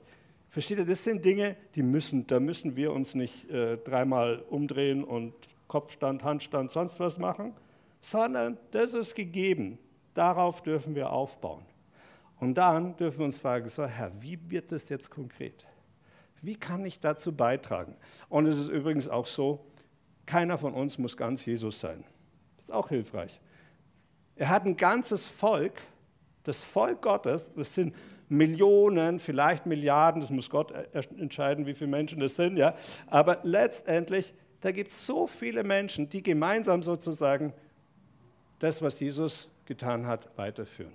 Versteht 0.54 0.78
ihr, 0.78 0.86
das 0.86 1.04
sind 1.04 1.26
Dinge, 1.26 1.56
die 1.74 1.82
müssen, 1.82 2.28
da 2.28 2.40
müssen 2.40 2.76
wir 2.76 2.94
uns 2.94 3.16
nicht 3.16 3.50
äh, 3.50 3.76
dreimal 3.78 4.38
umdrehen 4.52 5.04
und 5.04 5.34
Kopfstand, 5.68 6.24
Handstand, 6.24 6.70
sonst 6.70 7.00
was 7.00 7.18
machen, 7.18 7.56
sondern 8.02 8.60
das 8.70 8.94
ist 8.94 9.16
gegeben. 9.16 9.80
Darauf 10.14 10.62
dürfen 10.62 10.94
wir 10.94 11.12
aufbauen. 11.12 11.66
Und 12.40 12.54
dann 12.54 12.96
dürfen 12.98 13.18
wir 13.18 13.26
uns 13.26 13.40
fragen, 13.40 13.68
so 13.68 13.84
Herr, 13.84 14.12
wie 14.22 14.38
wird 14.52 14.72
das 14.72 14.90
jetzt 14.90 15.10
konkret? 15.10 15.66
Wie 16.44 16.56
kann 16.56 16.86
ich 16.86 17.00
dazu 17.00 17.36
beitragen? 17.36 17.98
Und 18.30 18.46
es 18.46 18.60
ist 18.60 18.70
übrigens 18.70 19.08
auch 19.08 19.26
so, 19.26 19.66
keiner 20.28 20.60
von 20.60 20.76
uns 20.76 21.00
muss 21.00 21.18
ganz 21.18 21.44
Jesus 21.44 21.80
sein. 21.80 22.04
Das 22.58 22.66
ist 22.66 22.72
auch 22.72 22.90
hilfreich. 22.90 23.42
Er 24.36 24.50
hat 24.50 24.66
ein 24.66 24.78
ganzes 24.78 25.26
Volk, 25.26 25.82
das 26.44 26.62
Volk 26.64 27.02
Gottes, 27.02 27.52
das 27.56 27.74
sind 27.74 27.96
Millionen, 28.34 29.20
vielleicht 29.20 29.66
Milliarden, 29.66 30.22
das 30.22 30.30
muss 30.30 30.50
Gott 30.50 30.74
entscheiden, 30.94 31.66
wie 31.66 31.74
viele 31.74 31.90
Menschen 31.90 32.20
das 32.20 32.36
sind, 32.36 32.58
ja. 32.58 32.76
Aber 33.08 33.40
letztendlich, 33.44 34.34
da 34.62 34.72
gibt 34.72 34.90
es 34.90 35.06
so 35.06 35.28
viele 35.28 35.64
Menschen, 35.64 36.10
die 36.10 36.24
gemeinsam 36.24 36.84
sozusagen 36.84 37.54
das, 38.60 38.82
was 38.82 39.00
Jesus 39.00 39.50
getan 39.66 40.08
hat, 40.08 40.30
weiterführen. 40.38 40.94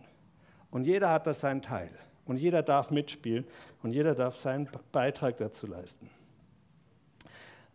Und 0.71 0.85
jeder 0.85 1.11
hat 1.11 1.27
da 1.27 1.33
seinen 1.33 1.63
Teil. 1.63 1.91
Und 2.27 2.37
jeder 2.37 2.63
darf 2.63 2.91
mitspielen 2.91 3.47
und 3.83 3.93
jeder 3.93 4.15
darf 4.15 4.39
seinen 4.39 4.69
Beitrag 4.93 5.39
dazu 5.39 5.67
leisten. 5.67 6.11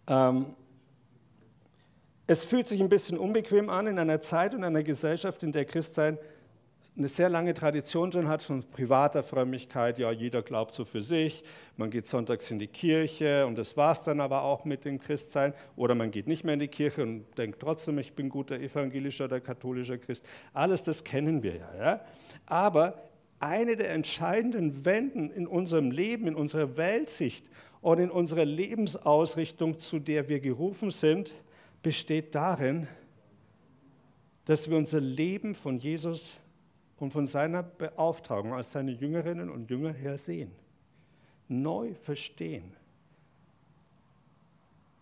Ähm, 0.07 0.53
es 2.27 2.45
fühlt 2.45 2.67
sich 2.67 2.79
ein 2.79 2.89
bisschen 2.89 3.17
unbequem 3.17 3.69
an 3.69 3.87
in 3.87 3.97
einer 3.97 4.21
Zeit 4.21 4.53
und 4.53 4.63
einer 4.63 4.83
Gesellschaft, 4.83 5.41
in 5.41 5.51
der 5.51 5.65
Christsein 5.65 6.19
eine 6.95 7.07
sehr 7.07 7.29
lange 7.29 7.55
Tradition 7.55 8.11
schon 8.11 8.27
hat 8.27 8.43
von 8.43 8.63
privater 8.63 9.23
Frömmigkeit. 9.23 9.97
Ja, 9.97 10.11
jeder 10.11 10.43
glaubt 10.43 10.73
so 10.73 10.85
für 10.85 11.01
sich. 11.01 11.43
Man 11.75 11.89
geht 11.89 12.05
sonntags 12.05 12.51
in 12.51 12.59
die 12.59 12.67
Kirche 12.67 13.47
und 13.47 13.57
das 13.57 13.75
war 13.75 13.93
es 13.93 14.03
dann 14.03 14.21
aber 14.21 14.43
auch 14.43 14.63
mit 14.63 14.85
dem 14.85 14.99
Christsein. 14.99 15.53
Oder 15.75 15.95
man 15.95 16.11
geht 16.11 16.27
nicht 16.27 16.43
mehr 16.43 16.53
in 16.53 16.59
die 16.59 16.67
Kirche 16.67 17.01
und 17.01 17.25
denkt 17.35 17.59
trotzdem, 17.59 17.97
ich 17.97 18.13
bin 18.13 18.29
guter 18.29 18.59
evangelischer 18.59 19.25
oder 19.25 19.39
katholischer 19.39 19.97
Christ. 19.97 20.23
Alles 20.53 20.83
das 20.83 21.03
kennen 21.03 21.41
wir 21.41 21.55
ja. 21.55 21.75
ja? 21.79 22.01
Aber 22.45 23.09
eine 23.39 23.75
der 23.75 23.91
entscheidenden 23.91 24.85
Wenden 24.85 25.31
in 25.31 25.47
unserem 25.47 25.89
Leben, 25.89 26.27
in 26.27 26.35
unserer 26.35 26.77
Weltsicht 26.77 27.43
und 27.81 27.97
in 27.97 28.11
unserer 28.11 28.45
Lebensausrichtung, 28.45 29.79
zu 29.79 29.97
der 29.97 30.29
wir 30.29 30.39
gerufen 30.39 30.91
sind, 30.91 31.33
besteht 31.81 32.35
darin, 32.35 32.87
dass 34.45 34.69
wir 34.69 34.77
unser 34.77 35.01
Leben 35.01 35.55
von 35.55 35.79
Jesus 35.79 36.33
und 36.99 37.11
von 37.11 37.27
seiner 37.27 37.63
Beauftragung 37.63 38.53
als 38.53 38.71
seine 38.71 38.91
Jüngerinnen 38.91 39.49
und 39.49 39.69
Jünger 39.69 39.93
her 39.93 40.17
sehen, 40.17 40.51
neu 41.47 41.93
verstehen. 41.95 42.71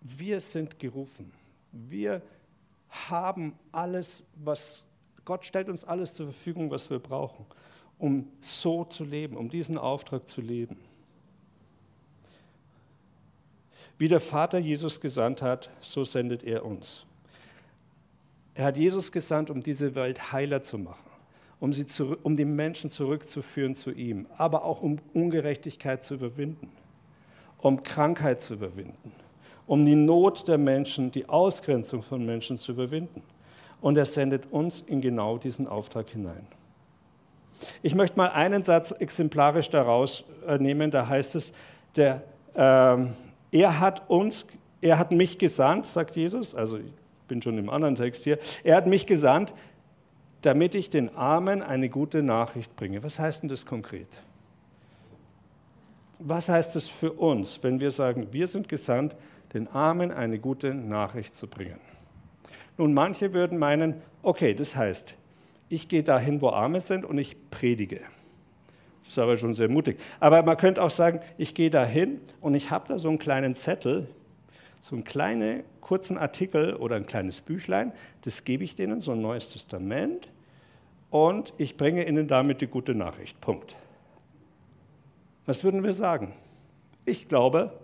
Wir 0.01 0.39
sind 0.39 0.79
gerufen. 0.79 1.31
Wir 1.71 2.21
haben 2.89 3.53
alles, 3.71 4.23
was 4.35 4.83
Gott 5.23 5.45
stellt 5.45 5.69
uns 5.69 5.83
alles 5.83 6.15
zur 6.15 6.27
Verfügung, 6.27 6.71
was 6.71 6.89
wir 6.89 6.99
brauchen 6.99 7.45
um 8.01 8.27
so 8.39 8.83
zu 8.83 9.03
leben, 9.03 9.37
um 9.37 9.47
diesen 9.47 9.77
Auftrag 9.77 10.27
zu 10.27 10.41
leben. 10.41 10.77
Wie 13.99 14.07
der 14.07 14.19
Vater 14.19 14.57
Jesus 14.57 14.99
gesandt 14.99 15.43
hat, 15.43 15.69
so 15.81 16.03
sendet 16.03 16.43
er 16.43 16.65
uns. 16.65 17.05
Er 18.55 18.65
hat 18.65 18.77
Jesus 18.77 19.11
gesandt, 19.11 19.51
um 19.51 19.61
diese 19.61 19.93
Welt 19.93 20.31
heiler 20.31 20.63
zu 20.63 20.79
machen, 20.79 21.10
um, 21.61 21.71
sie 21.71 21.85
zu, 21.85 22.17
um 22.23 22.35
die 22.35 22.43
Menschen 22.43 22.89
zurückzuführen 22.89 23.75
zu 23.75 23.91
ihm, 23.91 24.25
aber 24.35 24.65
auch 24.65 24.81
um 24.81 24.97
Ungerechtigkeit 25.13 26.03
zu 26.03 26.15
überwinden, 26.15 26.69
um 27.59 27.83
Krankheit 27.83 28.41
zu 28.41 28.55
überwinden, 28.55 29.13
um 29.67 29.85
die 29.85 29.95
Not 29.95 30.47
der 30.47 30.57
Menschen, 30.57 31.11
die 31.11 31.29
Ausgrenzung 31.29 32.01
von 32.01 32.25
Menschen 32.25 32.57
zu 32.57 32.73
überwinden. 32.73 33.21
Und 33.79 33.95
er 33.97 34.05
sendet 34.05 34.51
uns 34.51 34.83
in 34.85 35.01
genau 35.01 35.37
diesen 35.37 35.67
Auftrag 35.67 36.09
hinein. 36.09 36.47
Ich 37.83 37.93
möchte 37.93 38.17
mal 38.17 38.29
einen 38.29 38.63
Satz 38.63 38.91
exemplarisch 38.91 39.69
daraus 39.69 40.23
äh, 40.47 40.57
nehmen, 40.57 40.89
da 40.89 41.07
heißt 41.07 41.35
es, 41.35 41.53
der, 41.95 42.23
äh, 42.55 43.05
er 43.51 43.79
hat 43.79 44.09
uns, 44.09 44.47
er 44.81 44.97
hat 44.97 45.11
mich 45.11 45.37
gesandt, 45.37 45.85
sagt 45.85 46.15
Jesus, 46.15 46.55
also 46.55 46.77
ich 46.77 46.91
bin 47.27 47.39
schon 47.41 47.59
im 47.59 47.69
anderen 47.69 47.95
Text 47.95 48.23
hier, 48.23 48.39
er 48.63 48.77
hat 48.77 48.87
mich 48.87 49.05
gesandt, 49.05 49.53
damit 50.41 50.75
ich 50.75 50.89
den 50.89 51.15
Armen 51.15 51.61
eine 51.61 51.89
gute 51.89 52.23
Nachricht 52.23 52.75
bringe. 52.75 53.03
Was 53.03 53.19
heißt 53.19 53.43
denn 53.43 53.49
das 53.49 53.65
konkret? 53.65 54.09
Was 56.19 56.49
heißt 56.49 56.75
es 56.75 56.89
für 56.89 57.13
uns, 57.13 57.59
wenn 57.63 57.79
wir 57.79 57.91
sagen, 57.91 58.27
wir 58.31 58.47
sind 58.47 58.67
gesandt, 58.67 59.15
den 59.53 59.67
Armen 59.67 60.11
eine 60.11 60.39
gute 60.39 60.73
Nachricht 60.73 61.35
zu 61.35 61.47
bringen? 61.47 61.79
Nun, 62.77 62.93
manche 62.93 63.33
würden 63.33 63.57
meinen, 63.57 64.01
okay, 64.23 64.53
das 64.53 64.75
heißt, 64.75 65.15
ich 65.69 65.87
gehe 65.87 66.03
dahin, 66.03 66.41
wo 66.41 66.49
Arme 66.49 66.79
sind 66.79 67.05
und 67.05 67.17
ich 67.17 67.49
predige. 67.49 68.01
Das 69.03 69.13
ist 69.13 69.19
aber 69.19 69.35
schon 69.35 69.53
sehr 69.53 69.69
mutig. 69.69 69.99
Aber 70.19 70.43
man 70.43 70.57
könnte 70.57 70.81
auch 70.81 70.89
sagen, 70.89 71.21
ich 71.37 71.53
gehe 71.55 71.69
dahin 71.69 72.21
und 72.39 72.55
ich 72.55 72.71
habe 72.71 72.87
da 72.87 72.99
so 72.99 73.09
einen 73.09 73.19
kleinen 73.19 73.55
Zettel, 73.55 74.07
so 74.81 74.95
einen 74.95 75.03
kleinen 75.03 75.63
kurzen 75.79 76.17
Artikel 76.17 76.75
oder 76.75 76.95
ein 76.95 77.05
kleines 77.05 77.41
Büchlein, 77.41 77.93
das 78.21 78.43
gebe 78.43 78.63
ich 78.63 78.75
denen, 78.75 79.01
so 79.01 79.13
ein 79.13 79.21
neues 79.21 79.49
Testament, 79.49 80.29
und 81.09 81.53
ich 81.57 81.75
bringe 81.75 82.07
ihnen 82.07 82.27
damit 82.27 82.61
die 82.61 82.67
gute 82.67 82.95
Nachricht. 82.95 83.41
Punkt. 83.41 83.75
Was 85.45 85.63
würden 85.63 85.83
wir 85.83 85.93
sagen? 85.93 86.33
Ich 87.03 87.27
glaube, 87.27 87.77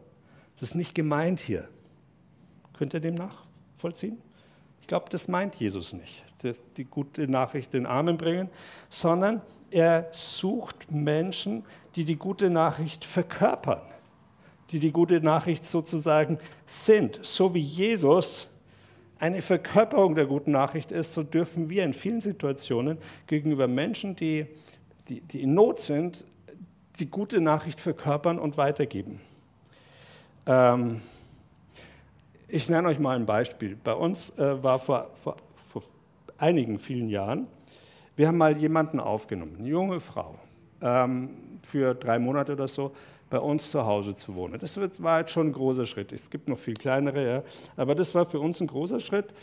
das 0.59 0.69
ist 0.69 0.75
nicht 0.75 0.95
gemeint 0.95 1.41
hier. 1.41 1.67
Könnt 2.77 2.93
ihr 2.93 3.01
dem 3.01 3.15
nachvollziehen? 3.15 4.21
Ich 4.81 4.87
glaube, 4.87 5.07
das 5.09 5.27
meint 5.27 5.55
Jesus 5.55 5.91
nicht 5.91 6.23
die 6.77 6.85
gute 6.85 7.27
Nachricht 7.27 7.73
den 7.73 7.85
Armen 7.85 8.17
bringen, 8.17 8.49
sondern 8.89 9.41
er 9.71 10.07
sucht 10.11 10.91
Menschen, 10.91 11.65
die 11.95 12.05
die 12.05 12.15
gute 12.15 12.49
Nachricht 12.49 13.03
verkörpern, 13.03 13.81
die 14.71 14.79
die 14.79 14.91
gute 14.91 15.21
Nachricht 15.21 15.65
sozusagen 15.65 16.39
sind. 16.65 17.19
So 17.23 17.53
wie 17.53 17.61
Jesus 17.61 18.47
eine 19.19 19.41
Verkörperung 19.41 20.15
der 20.15 20.25
guten 20.25 20.51
Nachricht 20.51 20.91
ist, 20.91 21.13
so 21.13 21.23
dürfen 21.23 21.69
wir 21.69 21.83
in 21.83 21.93
vielen 21.93 22.21
Situationen 22.21 22.97
gegenüber 23.25 23.67
Menschen, 23.67 24.15
die, 24.15 24.45
die, 25.07 25.21
die 25.21 25.41
in 25.41 25.53
Not 25.53 25.79
sind, 25.79 26.25
die 26.99 27.09
gute 27.09 27.41
Nachricht 27.41 27.79
verkörpern 27.79 28.39
und 28.39 28.57
weitergeben. 28.57 29.19
Ähm, 30.45 31.01
ich 32.47 32.69
nenne 32.69 32.87
euch 32.87 32.99
mal 32.99 33.15
ein 33.15 33.25
Beispiel. 33.25 33.77
Bei 33.83 33.93
uns 33.93 34.29
äh, 34.37 34.63
war 34.63 34.79
vor, 34.79 35.09
vor 35.21 35.35
einigen 36.37 36.79
vielen 36.79 37.09
Jahren. 37.09 37.47
Wir 38.15 38.27
haben 38.27 38.37
mal 38.37 38.57
jemanden 38.57 38.99
aufgenommen, 38.99 39.57
eine 39.59 39.67
junge 39.67 39.99
Frau, 39.99 40.35
für 40.79 41.95
drei 41.95 42.19
Monate 42.19 42.53
oder 42.53 42.67
so 42.67 42.93
bei 43.29 43.39
uns 43.39 43.71
zu 43.71 43.85
Hause 43.85 44.15
zu 44.15 44.35
wohnen. 44.35 44.59
Das 44.59 44.77
war 45.01 45.19
jetzt 45.19 45.31
schon 45.31 45.47
ein 45.47 45.53
großer 45.53 45.85
Schritt. 45.85 46.13
Es 46.13 46.29
gibt 46.29 46.47
noch 46.47 46.57
viel 46.57 46.75
kleinere, 46.75 47.27
ja, 47.27 47.43
aber 47.75 47.95
das 47.95 48.15
war 48.15 48.25
für 48.25 48.39
uns 48.39 48.61
ein 48.61 48.67
großer 48.67 48.99
Schritt. 48.99 49.33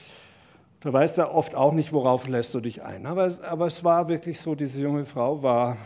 Da 0.81 0.93
weißt 0.93 1.19
du 1.19 1.31
oft 1.31 1.55
auch 1.55 1.73
nicht, 1.73 1.93
worauf 1.93 2.29
lässt 2.29 2.53
du 2.55 2.61
dich 2.61 2.83
ein. 2.83 3.07
Aber, 3.07 3.31
aber 3.49 3.67
es 3.67 3.83
war 3.85 4.09
wirklich 4.09 4.41
so, 4.41 4.55
diese 4.55 4.83
junge 4.83 5.07
Frau 5.07 5.43
war, 5.43 5.77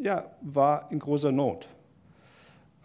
ja, 0.00 0.24
war 0.40 0.90
in 0.90 0.98
großer 0.98 1.30
Not. 1.30 1.68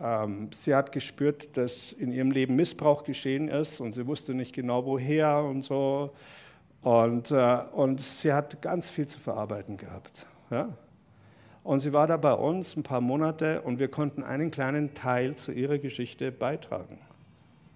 Ähm, 0.01 0.49
sie 0.53 0.75
hat 0.75 0.91
gespürt, 0.91 1.55
dass 1.55 1.93
in 1.93 2.11
ihrem 2.11 2.31
Leben 2.31 2.55
Missbrauch 2.55 3.03
geschehen 3.05 3.47
ist 3.47 3.79
und 3.79 3.93
sie 3.93 4.05
wusste 4.05 4.33
nicht 4.33 4.53
genau 4.53 4.85
woher 4.85 5.43
und 5.43 5.63
so. 5.63 6.11
Und, 6.81 7.31
äh, 7.31 7.59
und 7.71 8.01
sie 8.01 8.33
hat 8.33 8.61
ganz 8.61 8.89
viel 8.89 9.07
zu 9.07 9.17
verarbeiten 9.17 9.77
gehabt. 9.77 10.27
Ja? 10.51 10.69
Und 11.63 11.79
sie 11.79 11.93
war 11.93 12.07
da 12.07 12.17
bei 12.17 12.33
uns 12.33 12.75
ein 12.75 12.83
paar 12.83 13.01
Monate 13.01 13.61
und 13.61 13.79
wir 13.79 13.87
konnten 13.87 14.23
einen 14.23 14.51
kleinen 14.51 14.93
Teil 14.93 15.35
zu 15.35 15.51
ihrer 15.51 15.77
Geschichte 15.77 16.31
beitragen, 16.31 16.99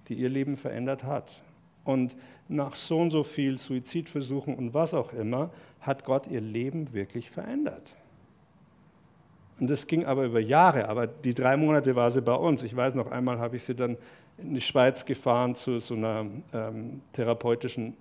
die 0.08 0.16
ihr 0.16 0.30
Leben 0.30 0.58
verändert 0.58 1.04
hat. 1.04 1.42
Und 1.86 2.18
nach 2.50 2.76
so 2.76 2.98
und 2.98 3.12
so 3.12 3.24
viel 3.24 3.58
Suizidversuchen 3.58 4.56
und 4.56 4.74
was 4.74 4.94
auch 4.94 5.14
immer, 5.14 5.52
hat 5.80 6.04
Gott 6.04 6.28
ihr 6.28 6.42
Leben 6.42 6.92
wirklich 6.94 7.30
verändert. 7.30 7.96
Und 9.60 9.72
das 9.72 9.88
ging 9.88 10.06
aber 10.06 10.26
über 10.26 10.40
Jahre, 10.40 10.90
aber 10.90 11.08
die 11.08 11.34
drei 11.34 11.58
Monate 11.58 11.96
war 11.96 12.12
sie 12.12 12.22
bei 12.22 12.36
uns. 12.36 12.64
Ich 12.64 12.76
weiß 12.76 12.94
noch 12.94 13.10
einmal, 13.10 13.40
habe 13.40 13.56
ich 13.56 13.64
sie 13.64 13.74
dann 13.74 13.98
in 14.38 14.54
die 14.54 14.62
Schweiz 14.62 15.06
gefahren 15.06 15.56
zu 15.56 15.80
so 15.80 15.96
einer 15.96 16.26
ähm, 16.54 17.02
therapeutischen 17.14 17.96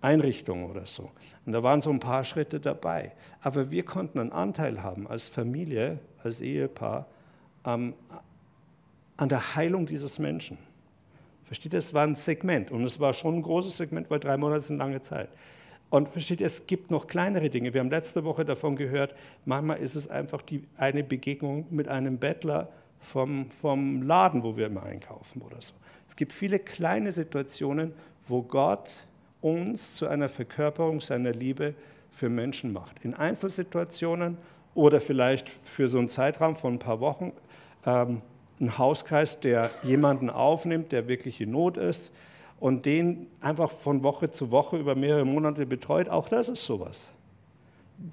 Einrichtung 0.00 0.70
oder 0.70 0.86
so. 0.86 1.10
Und 1.44 1.52
da 1.52 1.62
waren 1.62 1.82
so 1.82 1.90
ein 1.90 2.00
paar 2.00 2.24
Schritte 2.24 2.60
dabei. 2.60 3.12
Aber 3.40 3.70
wir 3.70 3.84
konnten 3.84 4.18
einen 4.18 4.32
Anteil 4.32 4.82
haben 4.82 5.06
als 5.06 5.28
Familie, 5.28 5.98
als 6.22 6.40
Ehepaar 6.40 7.06
ähm, 7.64 7.94
an 9.16 9.28
der 9.28 9.56
Heilung 9.56 9.86
dieses 9.86 10.18
Menschen. 10.18 10.58
Versteht 11.44 11.72
ihr, 11.74 11.78
es 11.78 11.94
war 11.94 12.04
ein 12.04 12.16
Segment 12.16 12.70
und 12.70 12.84
es 12.84 12.98
war 12.98 13.12
schon 13.12 13.36
ein 13.36 13.42
großes 13.42 13.76
Segment, 13.76 14.10
weil 14.10 14.18
drei 14.18 14.36
Monate 14.36 14.62
sind 14.62 14.78
lange 14.78 15.00
Zeit. 15.00 15.28
Und 15.88 16.08
versteht, 16.08 16.40
es 16.40 16.66
gibt 16.66 16.90
noch 16.90 17.06
kleinere 17.06 17.48
Dinge. 17.48 17.72
Wir 17.72 17.80
haben 17.80 17.90
letzte 17.90 18.24
Woche 18.24 18.44
davon 18.44 18.74
gehört, 18.74 19.14
manchmal 19.44 19.78
ist 19.78 19.94
es 19.94 20.08
einfach 20.08 20.42
die, 20.42 20.64
eine 20.76 21.04
Begegnung 21.04 21.66
mit 21.70 21.86
einem 21.86 22.18
Bettler 22.18 22.68
vom, 22.98 23.50
vom 23.50 24.02
Laden, 24.02 24.42
wo 24.42 24.56
wir 24.56 24.66
immer 24.66 24.82
einkaufen 24.82 25.42
oder 25.42 25.60
so. 25.60 25.74
Es 26.08 26.16
gibt 26.16 26.32
viele 26.32 26.58
kleine 26.58 27.12
Situationen, 27.12 27.92
wo 28.26 28.42
Gott 28.42 29.06
uns 29.40 29.94
zu 29.96 30.06
einer 30.06 30.28
Verkörperung 30.28 31.00
seiner 31.00 31.32
Liebe 31.32 31.74
für 32.10 32.28
Menschen 32.28 32.72
macht. 32.72 33.04
In 33.04 33.14
Einzelsituationen 33.14 34.38
oder 34.74 35.00
vielleicht 35.00 35.48
für 35.48 35.88
so 35.88 35.98
einen 35.98 36.08
Zeitraum 36.08 36.56
von 36.56 36.74
ein 36.74 36.78
paar 36.78 37.00
Wochen. 37.00 37.32
Ähm, 37.84 38.22
ein 38.60 38.78
Hauskreis, 38.78 39.40
der 39.40 39.70
jemanden 39.82 40.30
aufnimmt, 40.30 40.92
der 40.92 41.08
wirklich 41.08 41.40
in 41.40 41.50
Not 41.50 41.76
ist 41.76 42.12
und 42.58 42.86
den 42.86 43.26
einfach 43.40 43.70
von 43.70 44.02
Woche 44.02 44.30
zu 44.30 44.50
Woche 44.50 44.78
über 44.78 44.94
mehrere 44.94 45.26
Monate 45.26 45.66
betreut, 45.66 46.08
auch 46.08 46.28
das 46.28 46.48
ist 46.48 46.64
sowas. 46.64 47.10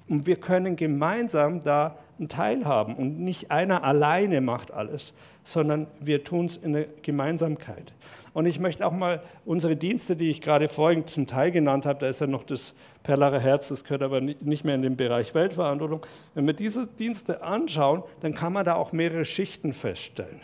Und 0.08 0.26
wir 0.26 0.36
können 0.36 0.76
gemeinsam 0.76 1.60
da 1.60 1.98
einen 2.18 2.28
Teil 2.28 2.64
haben 2.64 2.94
und 2.94 3.18
nicht 3.18 3.50
einer 3.50 3.84
alleine 3.84 4.40
macht 4.40 4.70
alles, 4.70 5.12
sondern 5.42 5.88
wir 6.00 6.24
tun 6.24 6.46
es 6.46 6.56
in 6.56 6.72
der 6.72 6.86
Gemeinsamkeit. 7.02 7.92
Und 8.32 8.46
ich 8.46 8.58
möchte 8.58 8.86
auch 8.86 8.92
mal 8.92 9.22
unsere 9.44 9.76
Dienste, 9.76 10.16
die 10.16 10.30
ich 10.30 10.40
gerade 10.40 10.68
vorhin 10.68 11.06
zum 11.06 11.26
Teil 11.26 11.50
genannt 11.50 11.86
habe, 11.86 12.00
da 12.00 12.08
ist 12.08 12.20
ja 12.20 12.26
noch 12.26 12.44
das 12.44 12.74
Perlarer 13.02 13.40
Herz, 13.40 13.68
das 13.68 13.84
gehört 13.84 14.02
aber 14.02 14.20
nicht 14.20 14.64
mehr 14.64 14.74
in 14.74 14.82
den 14.82 14.96
Bereich 14.96 15.34
Weltverantwortung. 15.34 16.04
Wenn 16.34 16.46
wir 16.46 16.54
diese 16.54 16.86
Dienste 16.86 17.42
anschauen, 17.42 18.02
dann 18.20 18.34
kann 18.34 18.52
man 18.52 18.64
da 18.64 18.74
auch 18.74 18.92
mehrere 18.92 19.24
Schichten 19.24 19.72
feststellen. 19.72 20.40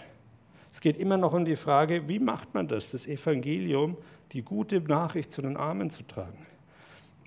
Es 0.72 0.80
geht 0.80 0.98
immer 0.98 1.16
noch 1.16 1.32
um 1.32 1.44
die 1.44 1.56
Frage, 1.56 2.06
wie 2.08 2.18
macht 2.18 2.54
man 2.54 2.68
das, 2.68 2.92
das 2.92 3.06
Evangelium, 3.06 3.96
die 4.32 4.42
gute 4.42 4.80
Nachricht 4.80 5.32
zu 5.32 5.42
den 5.42 5.56
Armen 5.56 5.90
zu 5.90 6.04
tragen. 6.04 6.46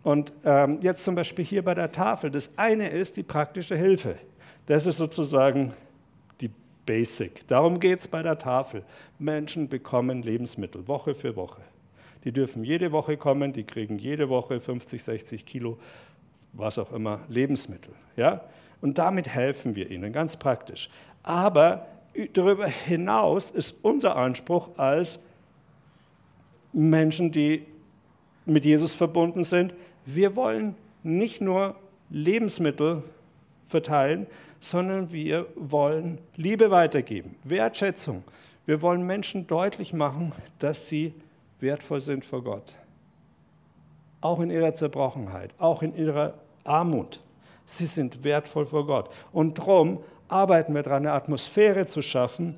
Und 0.04 0.34
ähm, 0.44 0.80
jetzt 0.82 1.04
zum 1.04 1.16
Beispiel 1.16 1.46
hier 1.46 1.64
bei 1.64 1.74
der 1.74 1.92
Tafel, 1.92 2.30
das 2.30 2.52
eine 2.58 2.90
ist 2.90 3.16
die 3.16 3.24
praktische 3.24 3.76
Hilfe. 3.76 4.18
Das 4.66 4.86
ist 4.86 4.98
sozusagen 4.98 5.74
die 6.42 6.50
Basic. 6.86 7.48
Darum 7.48 7.80
geht 7.80 8.00
es 8.00 8.08
bei 8.08 8.22
der 8.22 8.38
Tafel. 8.38 8.84
Menschen 9.18 9.70
bekommen 9.70 10.22
Lebensmittel, 10.22 10.88
Woche 10.88 11.16
für 11.16 11.36
Woche. 11.36 11.62
Die 12.26 12.32
dürfen 12.32 12.64
jede 12.64 12.92
Woche 12.92 13.18
kommen, 13.18 13.54
die 13.54 13.64
kriegen 13.64 13.98
jede 13.98 14.30
Woche 14.30 14.60
50, 14.60 15.04
60 15.04 15.46
Kilo, 15.46 15.78
was 16.54 16.78
auch 16.78 16.92
immer, 16.92 17.22
Lebensmittel. 17.28 17.94
Ja? 18.16 18.42
Und 18.82 18.98
damit 18.98 19.28
helfen 19.30 19.76
wir 19.76 19.90
ihnen, 19.90 20.12
ganz 20.12 20.36
praktisch. 20.36 20.90
Aber 21.24 21.88
darüber 22.34 22.68
hinaus 22.68 23.52
ist 23.52 23.76
unser 23.82 24.16
Anspruch 24.16 24.78
als 24.78 25.20
Menschen, 26.74 27.32
die 27.32 27.66
mit 28.46 28.66
Jesus 28.66 28.94
verbunden 28.94 29.44
sind, 29.44 29.74
wir 30.06 30.36
wollen 30.36 30.76
nicht 31.04 31.42
nur 31.42 31.76
Lebensmittel 32.10 33.04
verteilen, 33.68 34.28
sondern 34.60 35.12
wir 35.12 35.48
wollen 35.56 36.20
Liebe 36.36 36.72
weitergeben, 36.72 37.36
Wertschätzung. 37.44 38.24
Wir 38.66 38.82
wollen 38.82 39.06
Menschen 39.06 39.46
deutlich 39.48 39.92
machen, 39.92 40.32
dass 40.60 40.88
sie 40.88 41.14
wertvoll 41.60 42.00
sind 42.00 42.24
vor 42.24 42.44
Gott. 42.44 42.78
Auch 44.22 44.40
in 44.40 44.50
ihrer 44.50 44.74
Zerbrochenheit, 44.74 45.52
auch 45.58 45.82
in 45.82 45.96
ihrer 45.96 46.36
Armut. 46.64 47.20
Sie 47.66 47.86
sind 47.86 48.24
wertvoll 48.24 48.66
vor 48.66 48.86
Gott. 48.86 49.10
Und 49.34 49.58
darum 49.58 50.00
arbeiten 50.30 50.74
wir 50.74 50.84
daran, 50.84 51.04
eine 51.04 51.14
Atmosphäre 51.14 51.86
zu 51.86 52.02
schaffen, 52.02 52.56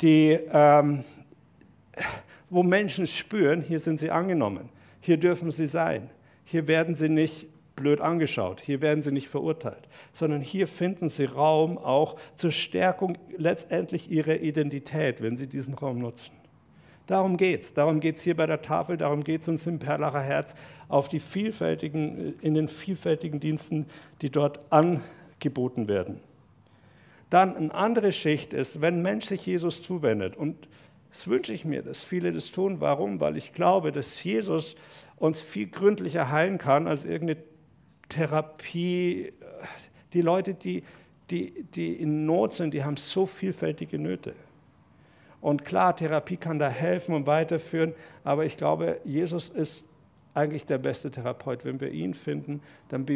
die, 0.00 0.38
ähm, 0.52 1.02
wo 2.50 2.62
Menschen 2.62 3.06
spüren, 3.06 3.62
hier 3.62 3.80
sind 3.80 3.98
sie 3.98 4.10
angenommen, 4.10 4.68
hier 5.00 5.16
dürfen 5.16 5.50
sie 5.50 5.66
sein, 5.66 6.08
hier 6.50 6.66
werden 6.66 6.94
sie 6.94 7.10
nicht 7.10 7.46
blöd 7.76 8.00
angeschaut, 8.00 8.62
hier 8.62 8.80
werden 8.80 9.02
sie 9.02 9.12
nicht 9.12 9.28
verurteilt, 9.28 9.86
sondern 10.12 10.40
hier 10.40 10.66
finden 10.66 11.10
sie 11.10 11.26
Raum 11.26 11.76
auch 11.76 12.16
zur 12.34 12.50
Stärkung 12.50 13.18
letztendlich 13.36 14.10
ihrer 14.10 14.40
Identität, 14.40 15.20
wenn 15.20 15.36
sie 15.36 15.46
diesen 15.46 15.74
Raum 15.74 15.98
nutzen. 15.98 16.32
Darum 17.06 17.36
geht 17.36 17.62
es. 17.62 17.74
Darum 17.74 18.00
geht 18.00 18.16
es 18.16 18.22
hier 18.22 18.34
bei 18.34 18.46
der 18.46 18.62
Tafel, 18.62 18.96
darum 18.96 19.24
geht 19.24 19.42
es 19.42 19.48
uns 19.48 19.66
im 19.66 19.78
Perlacher 19.78 20.22
Herz 20.22 20.54
auf 20.88 21.08
die 21.08 21.20
vielfältigen, 21.20 22.38
in 22.40 22.54
den 22.54 22.68
vielfältigen 22.68 23.40
Diensten, 23.40 23.86
die 24.22 24.30
dort 24.30 24.60
angeboten 24.72 25.86
werden. 25.86 26.20
Dann 27.28 27.56
eine 27.56 27.74
andere 27.74 28.10
Schicht 28.10 28.54
ist, 28.54 28.80
wenn 28.80 29.02
Mensch 29.02 29.26
sich 29.26 29.44
Jesus 29.44 29.82
zuwendet. 29.82 30.34
Und 30.34 30.66
das 31.10 31.28
wünsche 31.28 31.52
ich 31.52 31.66
mir, 31.66 31.82
dass 31.82 32.02
viele 32.02 32.32
das 32.32 32.50
tun. 32.50 32.80
Warum? 32.80 33.20
Weil 33.20 33.36
ich 33.36 33.52
glaube, 33.52 33.92
dass 33.92 34.24
Jesus 34.24 34.76
uns 35.18 35.40
viel 35.40 35.68
gründlicher 35.68 36.30
heilen 36.30 36.58
kann 36.58 36.86
als 36.86 37.04
irgendeine 37.04 37.42
Therapie. 38.08 39.32
Die 40.12 40.20
Leute, 40.20 40.54
die, 40.54 40.82
die, 41.30 41.64
die 41.74 41.92
in 41.94 42.26
Not 42.26 42.54
sind, 42.54 42.74
die 42.74 42.84
haben 42.84 42.96
so 42.96 43.26
vielfältige 43.26 43.98
Nöte. 43.98 44.34
Und 45.40 45.64
klar, 45.64 45.94
Therapie 45.94 46.36
kann 46.36 46.58
da 46.58 46.68
helfen 46.68 47.14
und 47.14 47.26
weiterführen, 47.26 47.94
aber 48.24 48.44
ich 48.44 48.56
glaube, 48.56 49.00
Jesus 49.04 49.48
ist 49.48 49.84
eigentlich 50.34 50.66
der 50.66 50.78
beste 50.78 51.10
Therapeut. 51.10 51.64
Wenn 51.64 51.80
wir 51.80 51.90
ihn 51.90 52.14
finden, 52.14 52.60
dann 52.88 53.06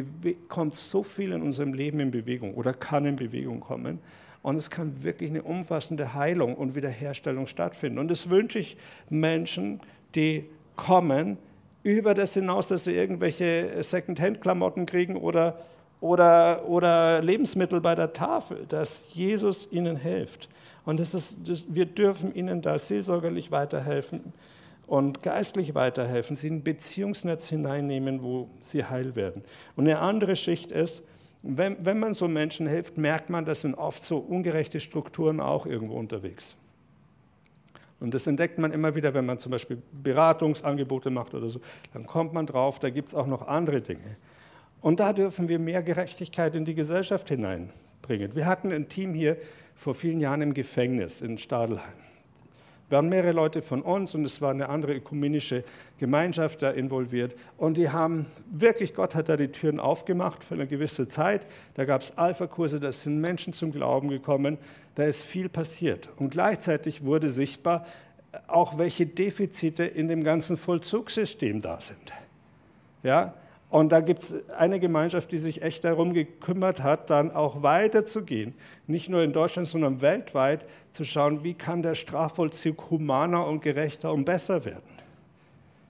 kommt 0.49 0.75
so 0.75 1.03
viel 1.03 1.33
in 1.33 1.43
unserem 1.43 1.73
Leben 1.73 2.01
in 2.01 2.11
Bewegung 2.11 2.55
oder 2.55 2.73
kann 2.73 3.05
in 3.07 3.17
Bewegung 3.17 3.61
kommen. 3.61 4.01
Und 4.43 4.57
es 4.57 4.71
kann 4.71 5.05
wirklich 5.05 5.31
eine 5.31 5.43
umfassende 5.43 6.15
Heilung 6.15 6.57
und 6.57 6.75
Wiederherstellung 6.75 7.47
stattfinden. 7.47 7.99
Und 7.99 8.11
das 8.11 8.29
wünsche 8.29 8.59
ich 8.59 8.77
Menschen, 9.09 9.81
die 10.17 10.49
kommen, 10.75 11.39
über 11.83 12.15
das 12.15 12.35
hinaus, 12.35 12.69
dass 12.69 12.85
sie 12.85 12.95
irgendwelche 12.95 13.83
Second-Hand-Klamotten 13.83 14.87
kriegen 14.87 15.17
oder, 15.17 15.59
oder, 16.01 16.69
oder 16.69 17.23
Lebensmittel 17.23 17.81
bei 17.81 17.95
der 17.95 18.13
Tafel, 18.13 18.65
dass 18.69 19.15
Jesus 19.15 19.69
ihnen 19.71 19.97
hilft. 19.97 20.49
Und 20.85 21.01
das 21.01 21.15
ist, 21.15 21.37
das, 21.45 21.65
wir 21.69 21.87
dürfen 21.87 22.35
ihnen 22.35 22.63
da 22.63 22.79
seelsorgerlich 22.79 23.51
weiterhelfen 23.51 24.33
und 24.87 25.23
geistlich 25.23 25.75
weiterhelfen, 25.75 26.37
sie 26.37 26.49
in 26.49 26.57
ein 26.57 26.63
Beziehungsnetz 26.63 27.49
hineinnehmen, 27.49 28.23
wo 28.23 28.49
sie 28.61 28.85
heil 28.85 29.15
werden. 29.15 29.43
Und 29.77 29.87
eine 29.87 30.01
andere 30.01 30.37
Schicht 30.37 30.73
ist, 30.73 31.03
wenn, 31.43 31.85
wenn 31.85 31.99
man 31.99 32.15
so 32.15 32.29
Menschen 32.29 32.69
hilft, 32.69 32.99
merkt 32.99 33.31
man, 33.31 33.45
das 33.45 33.63
sind 33.63 33.75
oft 33.75 34.05
so 34.05 34.19
ungerechte 34.19 34.81
Strukturen 34.81 35.41
auch 35.41 35.67
irgendwo 35.67 35.95
unterwegs. 35.95 36.57
Und 38.03 38.15
das 38.15 38.27
entdeckt 38.27 38.59
man 38.59 38.73
immer 38.73 38.95
wieder, 38.95 39.15
wenn 39.15 39.25
man 39.25 39.39
zum 39.39 39.53
Beispiel 39.53 39.81
Beratungsangebote 39.93 41.11
macht 41.11 41.35
oder 41.35 41.49
so. 41.49 41.61
Dann 41.93 42.07
kommt 42.07 42.33
man 42.33 42.47
drauf, 42.47 42.79
da 42.81 42.91
gibt 42.91 43.09
es 43.09 43.15
auch 43.15 43.27
noch 43.27 43.47
andere 43.47 43.81
Dinge. 43.81 44.17
Und 44.81 44.99
da 44.99 45.13
dürfen 45.13 45.49
wir 45.49 45.61
mehr 45.61 45.83
Gerechtigkeit 45.83 46.55
in 46.57 46.65
die 46.65 46.75
Gesellschaft 46.75 47.29
hineinbringen. 47.29 48.35
Wir 48.35 48.47
hatten 48.47 48.73
ein 48.73 48.89
Team 48.89 49.15
hier 49.15 49.37
vor 49.77 49.95
vielen 49.95 50.21
Jahren 50.21 50.43
im 50.43 50.53
Gefängnis 50.53 51.21
in 51.21 51.39
Stadelheim 51.39 52.12
waren 52.93 53.09
mehrere 53.09 53.33
Leute 53.33 53.63
von 53.63 53.83
uns 53.83 54.15
und 54.15 54.25
es 54.25 54.41
war 54.41 54.51
eine 54.51 54.69
andere 54.69 54.95
ökumenische 54.95 55.65
Gemeinschaft 55.99 56.63
da 56.63 56.71
involviert. 56.71 57.35
Und 57.57 57.77
die 57.77 57.91
haben 57.91 58.27
wirklich, 58.51 58.95
Gott 58.95 59.15
hat 59.15 59.29
da 59.29 59.37
die 59.37 59.49
Türen 59.49 59.81
aufgemacht 59.81 60.45
für 60.45 60.55
eine 60.55 60.67
gewisse 60.67 61.09
Zeit. 61.09 61.47
Da 61.75 61.85
gab 61.85 62.03
es 62.03 62.17
Alpha-Kurse, 62.17 62.79
da 62.79 62.93
sind 62.93 63.21
Menschen 63.21 63.53
zum 63.53 63.73
Glauben 63.73 64.09
gekommen, 64.09 64.59
da 64.95 65.05
ist 65.05 65.23
viel 65.23 65.49
passiert. 65.49 66.11
Und 66.17 66.31
gleichzeitig 66.31 67.05
wurde 67.05 67.31
sichtbar, 67.31 67.87
auch 68.47 68.79
welche 68.79 69.07
Defizite 69.07 69.85
in 69.85 70.09
dem 70.09 70.23
ganzen 70.25 70.57
Vollzugssystem 70.57 71.61
da 71.61 71.81
sind. 71.81 72.13
Ja, 73.03 73.35
und 73.73 73.91
da 73.91 74.01
gibt 74.01 74.23
es 74.23 74.51
eine 74.51 74.79
Gemeinschaft, 74.79 75.33
die 75.33 75.39
sich 75.39 75.63
echt 75.63 75.83
darum 75.85 76.13
gekümmert 76.13 76.83
hat, 76.83 77.09
dann 77.09 77.31
auch 77.31 77.63
weiterzugehen. 77.63 78.53
Nicht 78.87 79.09
nur 79.09 79.23
in 79.23 79.33
Deutschland, 79.33 79.67
sondern 79.67 80.03
weltweit 80.03 80.67
zu 80.91 81.05
schauen, 81.05 81.43
wie 81.43 81.55
kann 81.55 81.83
der 81.83 81.95
Strafvollzug 81.95 82.91
humaner 82.91 83.47
und 83.47 83.63
gerechter 83.63 84.13
und 84.13 84.27
besser 84.27 84.67
werden. 84.67 84.83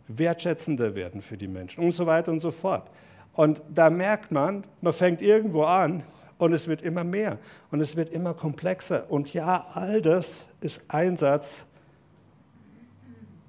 Wertschätzender 0.07 0.95
werden 0.95 1.23
für 1.23 1.37
die 1.37 1.49
Menschen 1.49 1.83
und 1.83 1.91
so 1.91 2.07
weiter 2.07 2.31
und 2.31 2.39
so 2.39 2.53
fort. 2.53 2.89
Und 3.33 3.61
da 3.69 3.91
merkt 3.91 4.31
man, 4.31 4.63
man 4.81 4.93
fängt 4.93 5.21
irgendwo 5.21 5.65
an 5.65 6.05
und 6.39 6.53
es 6.53 6.69
wird 6.69 6.83
immer 6.83 7.03
mehr 7.03 7.39
und 7.73 7.81
es 7.81 7.97
wird 7.97 8.11
immer 8.11 8.33
komplexer. 8.33 9.11
Und 9.11 9.35
ja, 9.35 9.67
all 9.75 10.01
das 10.01 10.47
ist 10.61 10.83
Einsatz 10.87 11.65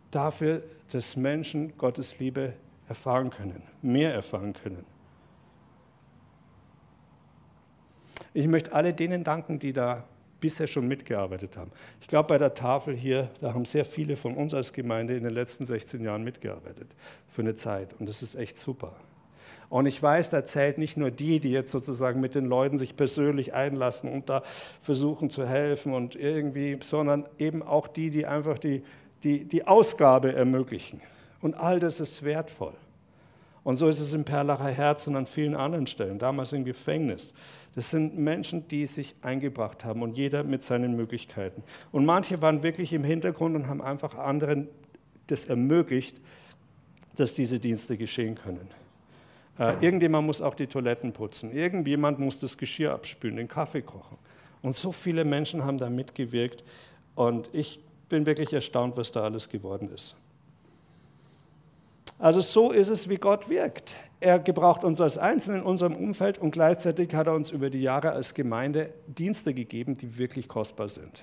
dafür, 0.10 0.64
dass 0.92 1.16
Menschen 1.16 1.78
Gottes 1.78 2.18
Liebe 2.18 2.54
erfahren 2.88 3.30
können, 3.30 3.64
mehr 3.82 4.14
erfahren 4.14 4.54
können. 4.54 4.86
Ich 8.34 8.48
möchte 8.48 8.74
alle 8.74 8.94
denen 8.94 9.24
danken, 9.24 9.60
die 9.60 9.74
da 9.74 10.06
bisher 10.40 10.68
schon 10.68 10.88
mitgearbeitet 10.88 11.56
haben. 11.56 11.72
Ich 12.02 12.08
glaube, 12.08 12.28
bei 12.28 12.38
der 12.38 12.54
Tafel 12.54 12.96
hier, 12.96 13.30
da 13.40 13.54
haben 13.54 13.64
sehr 13.64 13.86
viele 13.86 14.18
von 14.18 14.36
uns 14.36 14.54
als 14.54 14.74
Gemeinde 14.74 15.16
in 15.16 15.24
den 15.24 15.34
letzten 15.34 15.66
16 15.66 16.04
Jahren 16.04 16.24
mitgearbeitet 16.24 16.88
für 17.30 17.44
eine 17.44 17.56
Zeit. 17.56 17.94
Und 17.98 18.10
das 18.10 18.22
ist 18.22 18.36
echt 18.36 18.58
super. 18.58 18.94
Und 19.70 19.86
ich 19.86 20.04
weiß, 20.04 20.30
da 20.30 20.46
zählt 20.46 20.78
nicht 20.78 20.98
nur 20.98 21.12
die, 21.12 21.40
die 21.40 21.50
jetzt 21.50 21.72
sozusagen 21.72 22.20
mit 22.20 22.36
den 22.36 22.46
Leuten 22.46 22.78
sich 22.78 22.96
persönlich 22.98 23.54
einlassen 23.54 24.12
und 24.12 24.30
da 24.30 24.44
versuchen 24.82 25.30
zu 25.30 25.48
helfen 25.48 25.94
und 25.94 26.16
irgendwie, 26.16 26.78
sondern 26.84 27.26
eben 27.40 27.64
auch 27.64 27.88
die, 27.88 28.10
die 28.10 28.26
einfach 28.26 28.60
die, 28.60 28.84
die, 29.24 29.46
die 29.46 29.66
Ausgabe 29.66 30.34
ermöglichen. 30.34 31.02
Und 31.44 31.56
all 31.56 31.78
das 31.80 32.00
ist 32.00 32.24
wertvoll. 32.24 32.74
Und 33.66 33.76
so 33.76 33.90
ist 33.90 34.00
es 34.00 34.14
im 34.14 34.24
Perlacher 34.24 34.70
Herz 34.70 35.08
und 35.08 35.18
an 35.18 35.26
vielen 35.26 35.56
anderen 35.56 35.88
Stellen, 35.88 36.18
damals 36.18 36.54
im 36.54 36.64
Gefängnis. 36.64 37.34
Das 37.76 37.90
sind 37.90 38.18
Menschen, 38.18 38.66
die 38.70 38.86
sich 38.86 39.14
eingebracht 39.22 39.84
haben 39.84 40.04
und 40.04 40.18
jeder 40.18 40.46
mit 40.46 40.64
seinen 40.64 40.96
Möglichkeiten. 40.96 41.62
Und 41.92 42.06
manche 42.06 42.42
waren 42.42 42.64
wirklich 42.64 42.94
im 42.94 43.04
Hintergrund 43.04 43.58
und 43.58 43.68
haben 43.68 43.82
einfach 43.82 44.18
anderen 44.18 44.70
das 45.28 45.44
ermöglicht, 45.46 46.16
dass 47.18 47.34
diese 47.34 47.60
Dienste 47.60 47.98
geschehen 47.98 48.36
können. 48.36 48.70
Äh, 49.60 49.84
irgendjemand 49.86 50.26
muss 50.26 50.42
auch 50.42 50.56
die 50.56 50.68
Toiletten 50.68 51.12
putzen, 51.12 51.52
irgendjemand 51.52 52.20
muss 52.20 52.40
das 52.40 52.58
Geschirr 52.58 52.94
abspülen, 52.94 53.36
den 53.36 53.50
Kaffee 53.50 53.82
kochen. 53.82 54.18
Und 54.62 54.76
so 54.76 54.94
viele 54.94 55.26
Menschen 55.26 55.66
haben 55.66 55.78
da 55.78 55.90
mitgewirkt 55.90 56.64
und 57.16 57.50
ich 57.52 57.82
bin 58.08 58.26
wirklich 58.26 58.54
erstaunt, 58.54 58.96
was 58.96 59.12
da 59.12 59.24
alles 59.24 59.50
geworden 59.50 59.92
ist. 59.94 60.16
Also 62.24 62.40
so 62.40 62.72
ist 62.72 62.88
es, 62.88 63.10
wie 63.10 63.18
Gott 63.18 63.50
wirkt. 63.50 63.92
Er 64.22 64.40
gebraucht 64.40 64.86
uns 64.86 65.02
als 65.02 65.18
Einzelnen 65.18 65.60
in 65.60 65.66
unserem 65.66 65.94
Umfeld 65.94 66.38
und 66.38 66.52
gleichzeitig 66.52 67.14
hat 67.14 67.28
er 67.28 67.34
uns 67.34 67.52
über 67.52 67.70
die 67.70 67.82
Jahre 67.82 68.14
als 68.14 68.34
Gemeinde 68.34 68.94
Dienste 69.08 69.54
gegeben, 69.54 69.96
die 69.96 70.18
wirklich 70.18 70.48
kostbar 70.48 70.88
sind. 70.88 71.22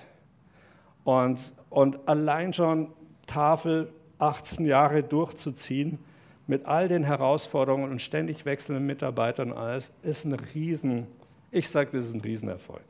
Und, 1.03 1.55
und 1.71 2.07
allein 2.07 2.53
schon 2.53 2.93
Tafel 3.25 3.91
18 4.19 4.63
Jahre 4.63 5.01
durchzuziehen, 5.01 5.97
mit 6.45 6.67
all 6.67 6.87
den 6.87 7.03
Herausforderungen 7.03 7.89
und 7.89 7.99
ständig 7.99 8.45
wechselnden 8.45 8.85
Mitarbeitern 8.85 9.53
und 9.53 9.57
alles, 9.57 9.91
ist 10.03 10.25
ein 10.25 10.33
Riesen, 10.53 11.07
ich 11.49 11.67
sage, 11.67 11.89
das 11.93 12.05
ist 12.05 12.13
ein 12.13 12.21
Riesenerfolg. 12.21 12.85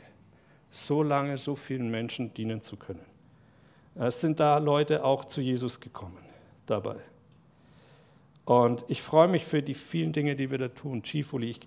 So 0.70 1.02
lange 1.02 1.38
so 1.38 1.56
vielen 1.56 1.90
Menschen 1.90 2.34
dienen 2.34 2.60
zu 2.60 2.76
können. 2.76 3.06
Es 3.96 4.20
sind 4.20 4.42
da 4.42 4.58
Leute 4.58 5.06
auch 5.06 5.24
zu 5.24 5.40
Jesus 5.40 5.80
gekommen 5.80 6.18
dabei. 6.66 6.98
Und 8.52 8.84
ich 8.90 9.02
freue 9.02 9.30
mich 9.30 9.46
für 9.46 9.62
die 9.62 9.74
vielen 9.74 10.12
Dinge, 10.12 10.36
die 10.36 10.52
wir 10.52 10.58
da 10.58 10.68
tun. 10.68 11.02
Ich, 11.06 11.62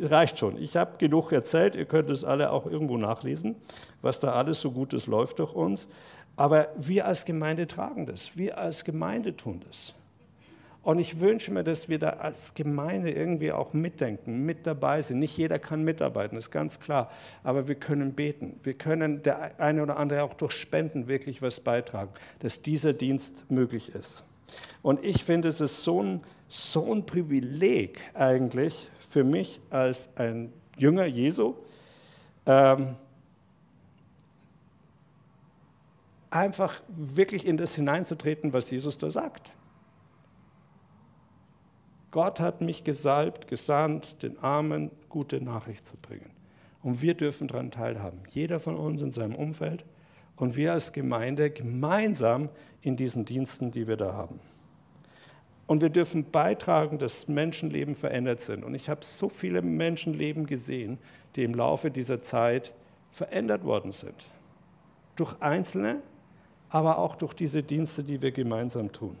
reicht 0.00 0.38
schon. 0.38 0.56
Ich 0.56 0.74
habe 0.74 0.96
genug 0.96 1.32
erzählt. 1.32 1.74
Ihr 1.74 1.84
könnt 1.84 2.08
es 2.08 2.24
alle 2.24 2.50
auch 2.50 2.64
irgendwo 2.64 2.96
nachlesen, 2.96 3.56
was 4.00 4.20
da 4.20 4.32
alles 4.32 4.58
so 4.58 4.70
Gutes 4.70 5.06
läuft 5.06 5.38
durch 5.38 5.52
uns. 5.52 5.86
Aber 6.34 6.68
wir 6.78 7.06
als 7.06 7.26
Gemeinde 7.26 7.66
tragen 7.66 8.06
das. 8.06 8.38
Wir 8.38 8.56
als 8.56 8.84
Gemeinde 8.86 9.36
tun 9.36 9.60
das. 9.66 9.92
Und 10.82 10.98
ich 10.98 11.20
wünsche 11.20 11.52
mir, 11.52 11.62
dass 11.62 11.90
wir 11.90 11.98
da 11.98 12.08
als 12.08 12.54
Gemeinde 12.54 13.10
irgendwie 13.10 13.52
auch 13.52 13.74
mitdenken, 13.74 14.46
mit 14.46 14.66
dabei 14.66 15.02
sind. 15.02 15.18
Nicht 15.18 15.36
jeder 15.36 15.58
kann 15.58 15.84
mitarbeiten, 15.84 16.38
ist 16.38 16.50
ganz 16.50 16.80
klar. 16.80 17.10
Aber 17.42 17.68
wir 17.68 17.74
können 17.74 18.14
beten. 18.14 18.58
Wir 18.62 18.72
können 18.72 19.22
der 19.22 19.60
eine 19.60 19.82
oder 19.82 19.98
andere 19.98 20.22
auch 20.22 20.32
durch 20.32 20.52
Spenden 20.52 21.06
wirklich 21.06 21.42
was 21.42 21.60
beitragen, 21.60 22.12
dass 22.38 22.62
dieser 22.62 22.94
Dienst 22.94 23.44
möglich 23.50 23.94
ist. 23.94 24.24
Und 24.82 25.04
ich 25.04 25.24
finde, 25.24 25.48
es 25.48 25.60
ist 25.60 25.82
so 25.82 26.02
ein, 26.02 26.20
so 26.48 26.92
ein 26.92 27.06
Privileg 27.06 28.00
eigentlich 28.14 28.90
für 29.10 29.24
mich 29.24 29.60
als 29.70 30.08
ein 30.16 30.52
Jünger 30.76 31.06
Jesu, 31.06 31.54
ähm, 32.46 32.96
einfach 36.30 36.80
wirklich 36.88 37.46
in 37.46 37.56
das 37.56 37.74
hineinzutreten, 37.74 38.52
was 38.52 38.70
Jesus 38.70 38.98
da 38.98 39.10
sagt. 39.10 39.52
Gott 42.10 42.40
hat 42.40 42.60
mich 42.60 42.84
gesalbt, 42.84 43.48
gesandt, 43.48 44.22
den 44.22 44.38
Armen 44.38 44.90
gute 45.08 45.40
Nachricht 45.40 45.86
zu 45.86 45.96
bringen. 45.96 46.30
Und 46.82 47.02
wir 47.02 47.14
dürfen 47.14 47.48
daran 47.48 47.70
teilhaben. 47.70 48.20
Jeder 48.30 48.60
von 48.60 48.76
uns 48.76 49.00
in 49.00 49.10
seinem 49.10 49.34
Umfeld 49.34 49.84
und 50.36 50.56
wir 50.56 50.72
als 50.72 50.92
Gemeinde 50.92 51.50
gemeinsam 51.50 52.48
in 52.82 52.96
diesen 52.96 53.24
Diensten, 53.24 53.70
die 53.70 53.86
wir 53.86 53.96
da 53.96 54.14
haben. 54.14 54.40
Und 55.66 55.80
wir 55.80 55.88
dürfen 55.88 56.30
beitragen, 56.30 56.98
dass 56.98 57.26
Menschenleben 57.26 57.94
verändert 57.94 58.40
sind. 58.40 58.64
Und 58.64 58.74
ich 58.74 58.88
habe 58.90 59.04
so 59.04 59.28
viele 59.28 59.62
Menschenleben 59.62 60.46
gesehen, 60.46 60.98
die 61.36 61.44
im 61.44 61.54
Laufe 61.54 61.90
dieser 61.90 62.20
Zeit 62.20 62.74
verändert 63.12 63.64
worden 63.64 63.92
sind. 63.92 64.26
Durch 65.16 65.40
Einzelne, 65.40 66.02
aber 66.68 66.98
auch 66.98 67.16
durch 67.16 67.32
diese 67.32 67.62
Dienste, 67.62 68.04
die 68.04 68.20
wir 68.20 68.32
gemeinsam 68.32 68.92
tun. 68.92 69.16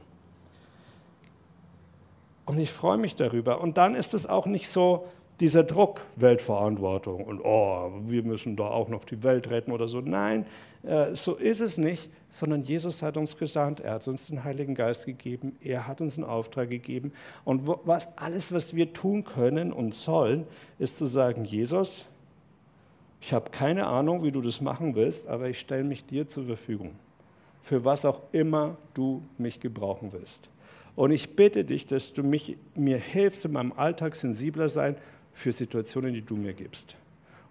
Und 2.44 2.58
ich 2.58 2.72
freue 2.72 2.98
mich 2.98 3.14
darüber. 3.14 3.60
Und 3.60 3.78
dann 3.78 3.94
ist 3.94 4.12
es 4.12 4.26
auch 4.26 4.44
nicht 4.44 4.68
so, 4.68 5.08
dieser 5.40 5.64
Druck, 5.64 6.00
Weltverantwortung 6.16 7.24
und 7.24 7.40
oh, 7.40 7.90
wir 8.06 8.22
müssen 8.22 8.56
da 8.56 8.68
auch 8.68 8.88
noch 8.88 9.04
die 9.04 9.22
Welt 9.22 9.50
retten 9.50 9.72
oder 9.72 9.88
so. 9.88 10.00
Nein, 10.00 10.46
äh, 10.84 11.14
so 11.14 11.34
ist 11.34 11.60
es 11.60 11.76
nicht, 11.76 12.10
sondern 12.28 12.62
Jesus 12.62 13.02
hat 13.02 13.16
uns 13.16 13.36
gesandt, 13.36 13.80
er 13.80 13.94
hat 13.94 14.06
uns 14.08 14.26
den 14.26 14.44
Heiligen 14.44 14.74
Geist 14.74 15.06
gegeben, 15.06 15.56
er 15.60 15.86
hat 15.86 16.00
uns 16.00 16.18
einen 16.18 16.26
Auftrag 16.26 16.70
gegeben. 16.70 17.12
Und 17.44 17.62
was, 17.84 18.08
alles, 18.16 18.52
was 18.52 18.74
wir 18.74 18.92
tun 18.92 19.24
können 19.24 19.72
und 19.72 19.94
sollen, 19.94 20.46
ist 20.78 20.98
zu 20.98 21.06
sagen, 21.06 21.44
Jesus, 21.44 22.06
ich 23.20 23.32
habe 23.32 23.50
keine 23.50 23.86
Ahnung, 23.86 24.22
wie 24.22 24.32
du 24.32 24.42
das 24.42 24.60
machen 24.60 24.94
willst, 24.94 25.26
aber 25.26 25.48
ich 25.48 25.58
stelle 25.58 25.84
mich 25.84 26.04
dir 26.04 26.28
zur 26.28 26.44
Verfügung, 26.44 26.92
für 27.62 27.84
was 27.84 28.04
auch 28.04 28.20
immer 28.32 28.76
du 28.92 29.22
mich 29.38 29.60
gebrauchen 29.60 30.12
willst. 30.12 30.48
Und 30.94 31.10
ich 31.10 31.34
bitte 31.34 31.64
dich, 31.64 31.86
dass 31.86 32.12
du 32.12 32.22
mich, 32.22 32.56
mir 32.74 32.98
hilfst, 32.98 33.44
in 33.46 33.52
meinem 33.52 33.72
Alltag 33.72 34.14
sensibler 34.14 34.68
sein 34.68 34.96
für 35.34 35.52
Situationen, 35.52 36.14
die 36.14 36.22
du 36.22 36.36
mir 36.36 36.54
gibst. 36.54 36.96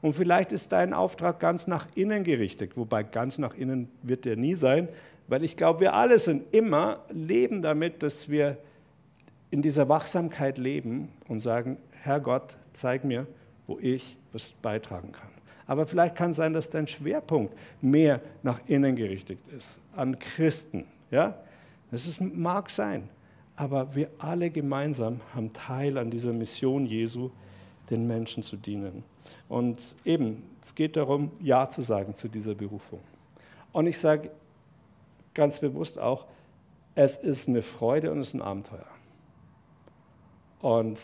Und 0.01 0.13
vielleicht 0.13 0.51
ist 0.51 0.71
dein 0.71 0.93
Auftrag 0.93 1.39
ganz 1.39 1.67
nach 1.67 1.87
innen 1.95 2.23
gerichtet, 2.23 2.75
wobei 2.75 3.03
ganz 3.03 3.37
nach 3.37 3.55
innen 3.55 3.89
wird 4.01 4.25
der 4.25 4.35
nie 4.35 4.55
sein, 4.55 4.89
weil 5.27 5.43
ich 5.43 5.55
glaube, 5.55 5.81
wir 5.81 5.93
alle 5.93 6.19
sind 6.19 6.53
immer, 6.53 6.99
leben 7.09 7.61
damit, 7.61 8.03
dass 8.03 8.27
wir 8.27 8.57
in 9.51 9.61
dieser 9.61 9.87
Wachsamkeit 9.87 10.57
leben 10.57 11.09
und 11.27 11.39
sagen, 11.39 11.77
Herr 12.01 12.19
Gott, 12.19 12.57
zeig 12.73 13.05
mir, 13.05 13.27
wo 13.67 13.79
ich 13.79 14.17
was 14.33 14.51
beitragen 14.61 15.11
kann. 15.11 15.29
Aber 15.67 15.85
vielleicht 15.85 16.15
kann 16.15 16.31
es 16.31 16.37
sein, 16.37 16.53
dass 16.53 16.69
dein 16.69 16.87
Schwerpunkt 16.87 17.53
mehr 17.81 18.19
nach 18.41 18.59
innen 18.67 18.95
gerichtet 18.95 19.39
ist, 19.55 19.79
an 19.95 20.19
Christen. 20.19 20.85
Ja? 21.11 21.37
Das 21.91 22.05
ist, 22.05 22.19
mag 22.19 22.69
sein. 22.69 23.07
Aber 23.55 23.95
wir 23.95 24.09
alle 24.17 24.49
gemeinsam 24.49 25.21
haben 25.33 25.53
Teil 25.53 25.97
an 25.97 26.09
dieser 26.09 26.33
Mission 26.33 26.85
Jesu, 26.85 27.29
den 27.93 28.07
Menschen 28.07 28.43
zu 28.43 28.57
dienen. 28.57 29.03
Und 29.47 29.81
eben, 30.03 30.43
es 30.61 30.75
geht 30.75 30.97
darum, 30.97 31.31
Ja 31.39 31.69
zu 31.69 31.81
sagen 31.81 32.13
zu 32.13 32.27
dieser 32.27 32.55
Berufung. 32.55 32.99
Und 33.71 33.87
ich 33.87 33.97
sage 33.97 34.31
ganz 35.33 35.59
bewusst 35.59 35.99
auch, 35.99 36.25
es 36.95 37.17
ist 37.17 37.47
eine 37.47 37.61
Freude 37.61 38.11
und 38.11 38.19
es 38.19 38.29
ist 38.29 38.33
ein 38.35 38.41
Abenteuer. 38.41 38.85
Und 40.61 40.99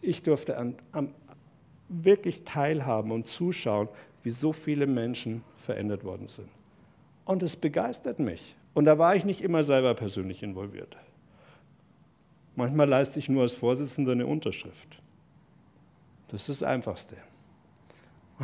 ich 0.00 0.22
durfte 0.22 0.56
an, 0.56 0.76
an 0.92 1.12
wirklich 1.88 2.44
teilhaben 2.44 3.10
und 3.10 3.26
zuschauen, 3.26 3.88
wie 4.22 4.30
so 4.30 4.52
viele 4.52 4.86
Menschen 4.86 5.42
verändert 5.56 6.04
worden 6.04 6.26
sind. 6.26 6.48
Und 7.24 7.42
es 7.42 7.56
begeistert 7.56 8.18
mich. 8.18 8.54
Und 8.72 8.84
da 8.84 8.98
war 8.98 9.16
ich 9.16 9.24
nicht 9.24 9.42
immer 9.42 9.64
selber 9.64 9.94
persönlich 9.94 10.42
involviert. 10.42 10.96
Manchmal 12.56 12.88
leiste 12.88 13.18
ich 13.18 13.28
nur 13.28 13.42
als 13.42 13.54
Vorsitzender 13.54 14.12
eine 14.12 14.26
Unterschrift. 14.26 15.00
Das 16.30 16.48
ist 16.48 16.62
das 16.62 16.68
Einfachste. 16.68 17.16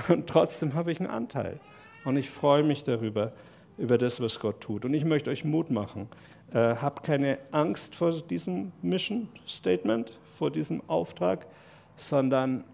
Und 0.09 0.27
trotzdem 0.27 0.75
habe 0.75 0.93
ich 0.93 1.01
einen 1.01 1.11
Anteil. 1.11 1.61
Und 2.05 2.17
ich 2.17 2.31
freue 2.31 2.63
mich 2.63 2.85
darüber, 2.85 3.33
über 3.79 3.99
das, 3.99 4.21
was 4.21 4.41
Gott 4.41 4.61
tut. 4.61 4.85
Und 4.85 4.95
ich 4.95 5.05
möchte 5.05 5.31
euch 5.31 5.45
Mut 5.45 5.71
machen. 5.71 6.09
Äh, 6.53 6.77
habt 6.77 7.03
keine 7.03 7.39
Angst 7.51 7.95
vor 7.95 8.13
diesem 8.13 8.73
Mission 8.83 9.29
Statement, 9.47 10.13
vor 10.39 10.51
diesem 10.51 10.83
Auftrag, 10.89 11.47
sondern 11.97 12.65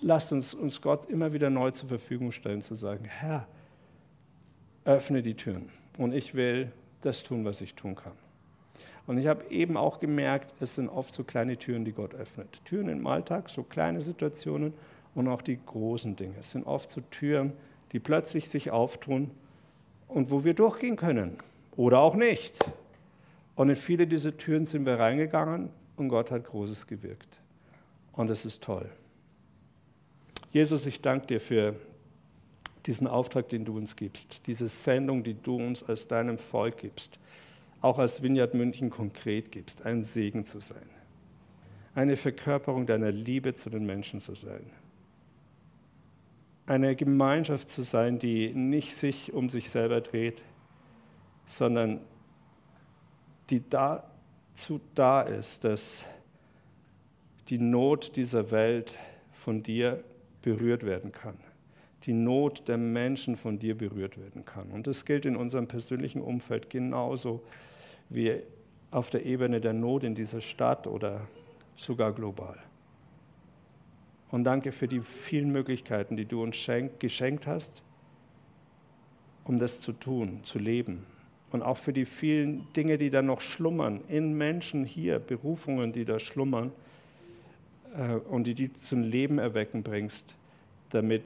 lasst 0.00 0.32
uns, 0.32 0.54
uns 0.54 0.80
Gott 0.80 1.06
immer 1.06 1.32
wieder 1.32 1.50
neu 1.50 1.70
zur 1.70 1.88
Verfügung 1.88 2.32
stellen, 2.32 2.62
zu 2.62 2.74
sagen, 2.74 3.04
Herr, 3.04 3.46
öffne 4.84 5.22
die 5.22 5.34
Türen 5.34 5.70
und 5.98 6.12
ich 6.12 6.34
will 6.34 6.72
das 7.00 7.22
tun, 7.22 7.44
was 7.44 7.60
ich 7.60 7.74
tun 7.74 7.94
kann. 7.94 8.21
Und 9.06 9.18
ich 9.18 9.26
habe 9.26 9.48
eben 9.50 9.76
auch 9.76 9.98
gemerkt, 9.98 10.54
es 10.60 10.76
sind 10.76 10.88
oft 10.88 11.12
so 11.12 11.24
kleine 11.24 11.56
Türen, 11.56 11.84
die 11.84 11.92
Gott 11.92 12.14
öffnet. 12.14 12.60
Türen 12.64 12.88
im 12.88 13.06
Alltag, 13.06 13.48
so 13.48 13.62
kleine 13.62 14.00
Situationen 14.00 14.74
und 15.14 15.28
auch 15.28 15.42
die 15.42 15.58
großen 15.64 16.16
Dinge. 16.16 16.34
Es 16.38 16.52
sind 16.52 16.66
oft 16.66 16.88
so 16.88 17.00
Türen, 17.10 17.52
die 17.92 17.98
plötzlich 17.98 18.48
sich 18.48 18.70
auftun 18.70 19.30
und 20.08 20.30
wo 20.30 20.44
wir 20.44 20.54
durchgehen 20.54 20.96
können 20.96 21.36
oder 21.76 21.98
auch 21.98 22.14
nicht. 22.14 22.56
Und 23.56 23.70
in 23.70 23.76
viele 23.76 24.06
dieser 24.06 24.36
Türen 24.36 24.66
sind 24.66 24.86
wir 24.86 24.98
reingegangen 24.98 25.70
und 25.96 26.08
Gott 26.08 26.30
hat 26.30 26.44
Großes 26.44 26.86
gewirkt. 26.86 27.40
Und 28.12 28.30
es 28.30 28.44
ist 28.44 28.62
toll. 28.62 28.88
Jesus, 30.52 30.86
ich 30.86 31.00
danke 31.00 31.26
dir 31.26 31.40
für 31.40 31.74
diesen 32.86 33.06
Auftrag, 33.06 33.48
den 33.48 33.64
du 33.64 33.76
uns 33.76 33.96
gibst, 33.96 34.46
diese 34.46 34.68
Sendung, 34.68 35.22
die 35.22 35.34
du 35.34 35.56
uns 35.56 35.82
als 35.82 36.08
deinem 36.08 36.38
Volk 36.38 36.78
gibst 36.78 37.18
auch 37.82 37.98
als 37.98 38.22
Vineyard 38.22 38.54
München 38.54 38.90
konkret 38.90 39.50
gibst, 39.50 39.84
ein 39.84 40.04
Segen 40.04 40.46
zu 40.46 40.60
sein, 40.60 40.88
eine 41.94 42.16
Verkörperung 42.16 42.86
deiner 42.86 43.10
Liebe 43.10 43.54
zu 43.54 43.68
den 43.68 43.84
Menschen 43.84 44.20
zu 44.20 44.34
sein, 44.34 44.64
eine 46.66 46.96
Gemeinschaft 46.96 47.68
zu 47.68 47.82
sein, 47.82 48.18
die 48.18 48.54
nicht 48.54 48.94
sich 48.94 49.32
um 49.32 49.48
sich 49.48 49.68
selber 49.68 50.00
dreht, 50.00 50.44
sondern 51.44 52.00
die 53.50 53.68
da 53.68 54.04
zu 54.54 54.80
da 54.94 55.22
ist, 55.22 55.64
dass 55.64 56.06
die 57.48 57.58
Not 57.58 58.16
dieser 58.16 58.50
Welt 58.50 58.98
von 59.32 59.62
dir 59.62 60.04
berührt 60.40 60.84
werden 60.84 61.10
kann. 61.10 61.36
Die 62.04 62.12
Not 62.12 62.68
der 62.68 62.78
Menschen 62.78 63.36
von 63.36 63.58
dir 63.58 63.76
berührt 63.76 64.18
werden 64.18 64.44
kann. 64.44 64.70
Und 64.70 64.86
das 64.86 65.04
gilt 65.04 65.26
in 65.26 65.36
unserem 65.36 65.66
persönlichen 65.68 66.20
Umfeld 66.20 66.70
genauso 66.70 67.42
wie 68.12 68.42
auf 68.90 69.10
der 69.10 69.24
Ebene 69.24 69.60
der 69.60 69.72
Not 69.72 70.04
in 70.04 70.14
dieser 70.14 70.40
Stadt 70.40 70.86
oder 70.86 71.26
sogar 71.76 72.12
global. 72.12 72.58
Und 74.30 74.44
danke 74.44 74.72
für 74.72 74.88
die 74.88 75.00
vielen 75.00 75.50
Möglichkeiten, 75.50 76.16
die 76.16 76.24
du 76.24 76.42
uns 76.42 76.56
geschenkt 76.98 77.46
hast, 77.46 77.82
um 79.44 79.58
das 79.58 79.80
zu 79.80 79.92
tun, 79.92 80.40
zu 80.44 80.58
leben. 80.58 81.04
Und 81.50 81.62
auch 81.62 81.76
für 81.76 81.92
die 81.92 82.06
vielen 82.06 82.72
Dinge, 82.72 82.96
die 82.96 83.10
da 83.10 83.20
noch 83.20 83.40
schlummern, 83.40 84.00
in 84.08 84.34
Menschen 84.34 84.84
hier, 84.84 85.18
Berufungen, 85.18 85.92
die 85.92 86.06
da 86.06 86.18
schlummern 86.18 86.72
äh, 87.94 88.14
und 88.14 88.46
die 88.46 88.54
du 88.54 88.72
zum 88.72 89.02
Leben 89.02 89.38
erwecken 89.38 89.82
bringst, 89.82 90.34
damit 90.90 91.24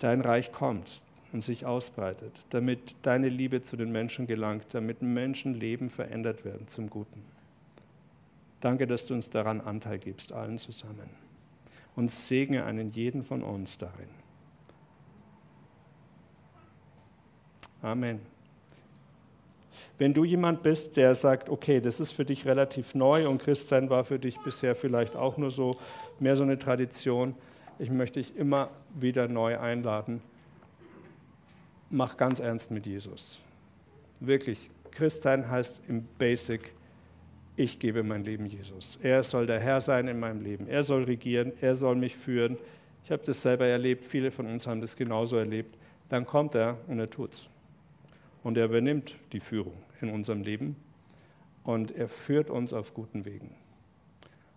dein 0.00 0.20
Reich 0.22 0.50
kommt 0.50 1.00
und 1.32 1.42
sich 1.42 1.66
ausbreitet, 1.66 2.32
damit 2.50 2.94
deine 3.02 3.28
Liebe 3.28 3.62
zu 3.62 3.76
den 3.76 3.92
Menschen 3.92 4.26
gelangt, 4.26 4.66
damit 4.70 5.02
Menschenleben 5.02 5.90
verändert 5.90 6.44
werden 6.44 6.66
zum 6.68 6.90
Guten. 6.90 7.22
Danke, 8.60 8.86
dass 8.86 9.06
du 9.06 9.14
uns 9.14 9.30
daran 9.30 9.60
Anteil 9.60 9.98
gibst, 9.98 10.32
allen 10.32 10.58
zusammen 10.58 11.08
und 11.96 12.10
segne 12.10 12.64
einen 12.64 12.88
jeden 12.88 13.22
von 13.22 13.42
uns 13.42 13.78
darin. 13.78 14.08
Amen. 17.82 18.20
Wenn 19.98 20.14
du 20.14 20.24
jemand 20.24 20.62
bist, 20.62 20.96
der 20.96 21.14
sagt, 21.14 21.48
okay, 21.50 21.80
das 21.80 22.00
ist 22.00 22.12
für 22.12 22.24
dich 22.24 22.46
relativ 22.46 22.94
neu 22.94 23.28
und 23.28 23.42
Christsein 23.42 23.90
war 23.90 24.04
für 24.04 24.18
dich 24.18 24.38
bisher 24.38 24.74
vielleicht 24.74 25.14
auch 25.14 25.36
nur 25.36 25.50
so 25.50 25.76
mehr 26.18 26.36
so 26.36 26.42
eine 26.42 26.58
Tradition, 26.58 27.34
ich 27.78 27.90
möchte 27.90 28.20
dich 28.20 28.36
immer 28.36 28.70
wieder 28.94 29.28
neu 29.28 29.58
einladen. 29.58 30.22
Mach 31.90 32.16
ganz 32.16 32.38
ernst 32.38 32.70
mit 32.70 32.86
Jesus. 32.86 33.40
Wirklich, 34.20 34.70
Christsein 34.90 35.48
heißt 35.48 35.80
im 35.88 36.06
Basic 36.18 36.72
ich 37.56 37.78
gebe 37.78 38.02
mein 38.02 38.24
Leben 38.24 38.46
Jesus. 38.46 38.98
Er 39.02 39.22
soll 39.22 39.46
der 39.46 39.60
Herr 39.60 39.82
sein 39.82 40.08
in 40.08 40.18
meinem 40.18 40.40
Leben. 40.40 40.66
Er 40.66 40.82
soll 40.82 41.04
regieren, 41.04 41.52
er 41.60 41.74
soll 41.74 41.94
mich 41.94 42.16
führen. 42.16 42.56
Ich 43.04 43.10
habe 43.10 43.22
das 43.22 43.42
selber 43.42 43.66
erlebt, 43.66 44.02
viele 44.02 44.30
von 44.30 44.46
uns 44.46 44.66
haben 44.66 44.80
das 44.80 44.96
genauso 44.96 45.36
erlebt. 45.36 45.76
Dann 46.08 46.24
kommt 46.24 46.54
er 46.54 46.78
und 46.86 46.98
er 46.98 47.10
tut's. 47.10 47.50
Und 48.42 48.56
er 48.56 48.64
übernimmt 48.64 49.16
die 49.32 49.40
Führung 49.40 49.74
in 50.00 50.08
unserem 50.08 50.42
Leben 50.42 50.74
und 51.62 51.90
er 51.90 52.08
führt 52.08 52.48
uns 52.48 52.72
auf 52.72 52.94
guten 52.94 53.26
Wegen. 53.26 53.54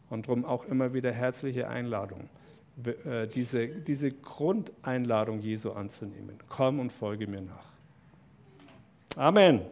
Und 0.09 0.27
darum 0.27 0.45
auch 0.45 0.63
immer 0.65 0.93
wieder 0.93 1.11
herzliche 1.11 1.67
Einladung, 1.67 2.21
äh, 2.21 2.42
diese, 2.75 3.67
diese 3.67 4.11
Grundeinladung 4.11 5.39
Jesu 5.39 5.71
anzunehmen. 5.71 6.37
Komm 6.49 6.79
und 6.79 6.91
folge 6.91 7.27
mir 7.27 7.41
nach. 7.41 7.67
Amen. 9.15 9.61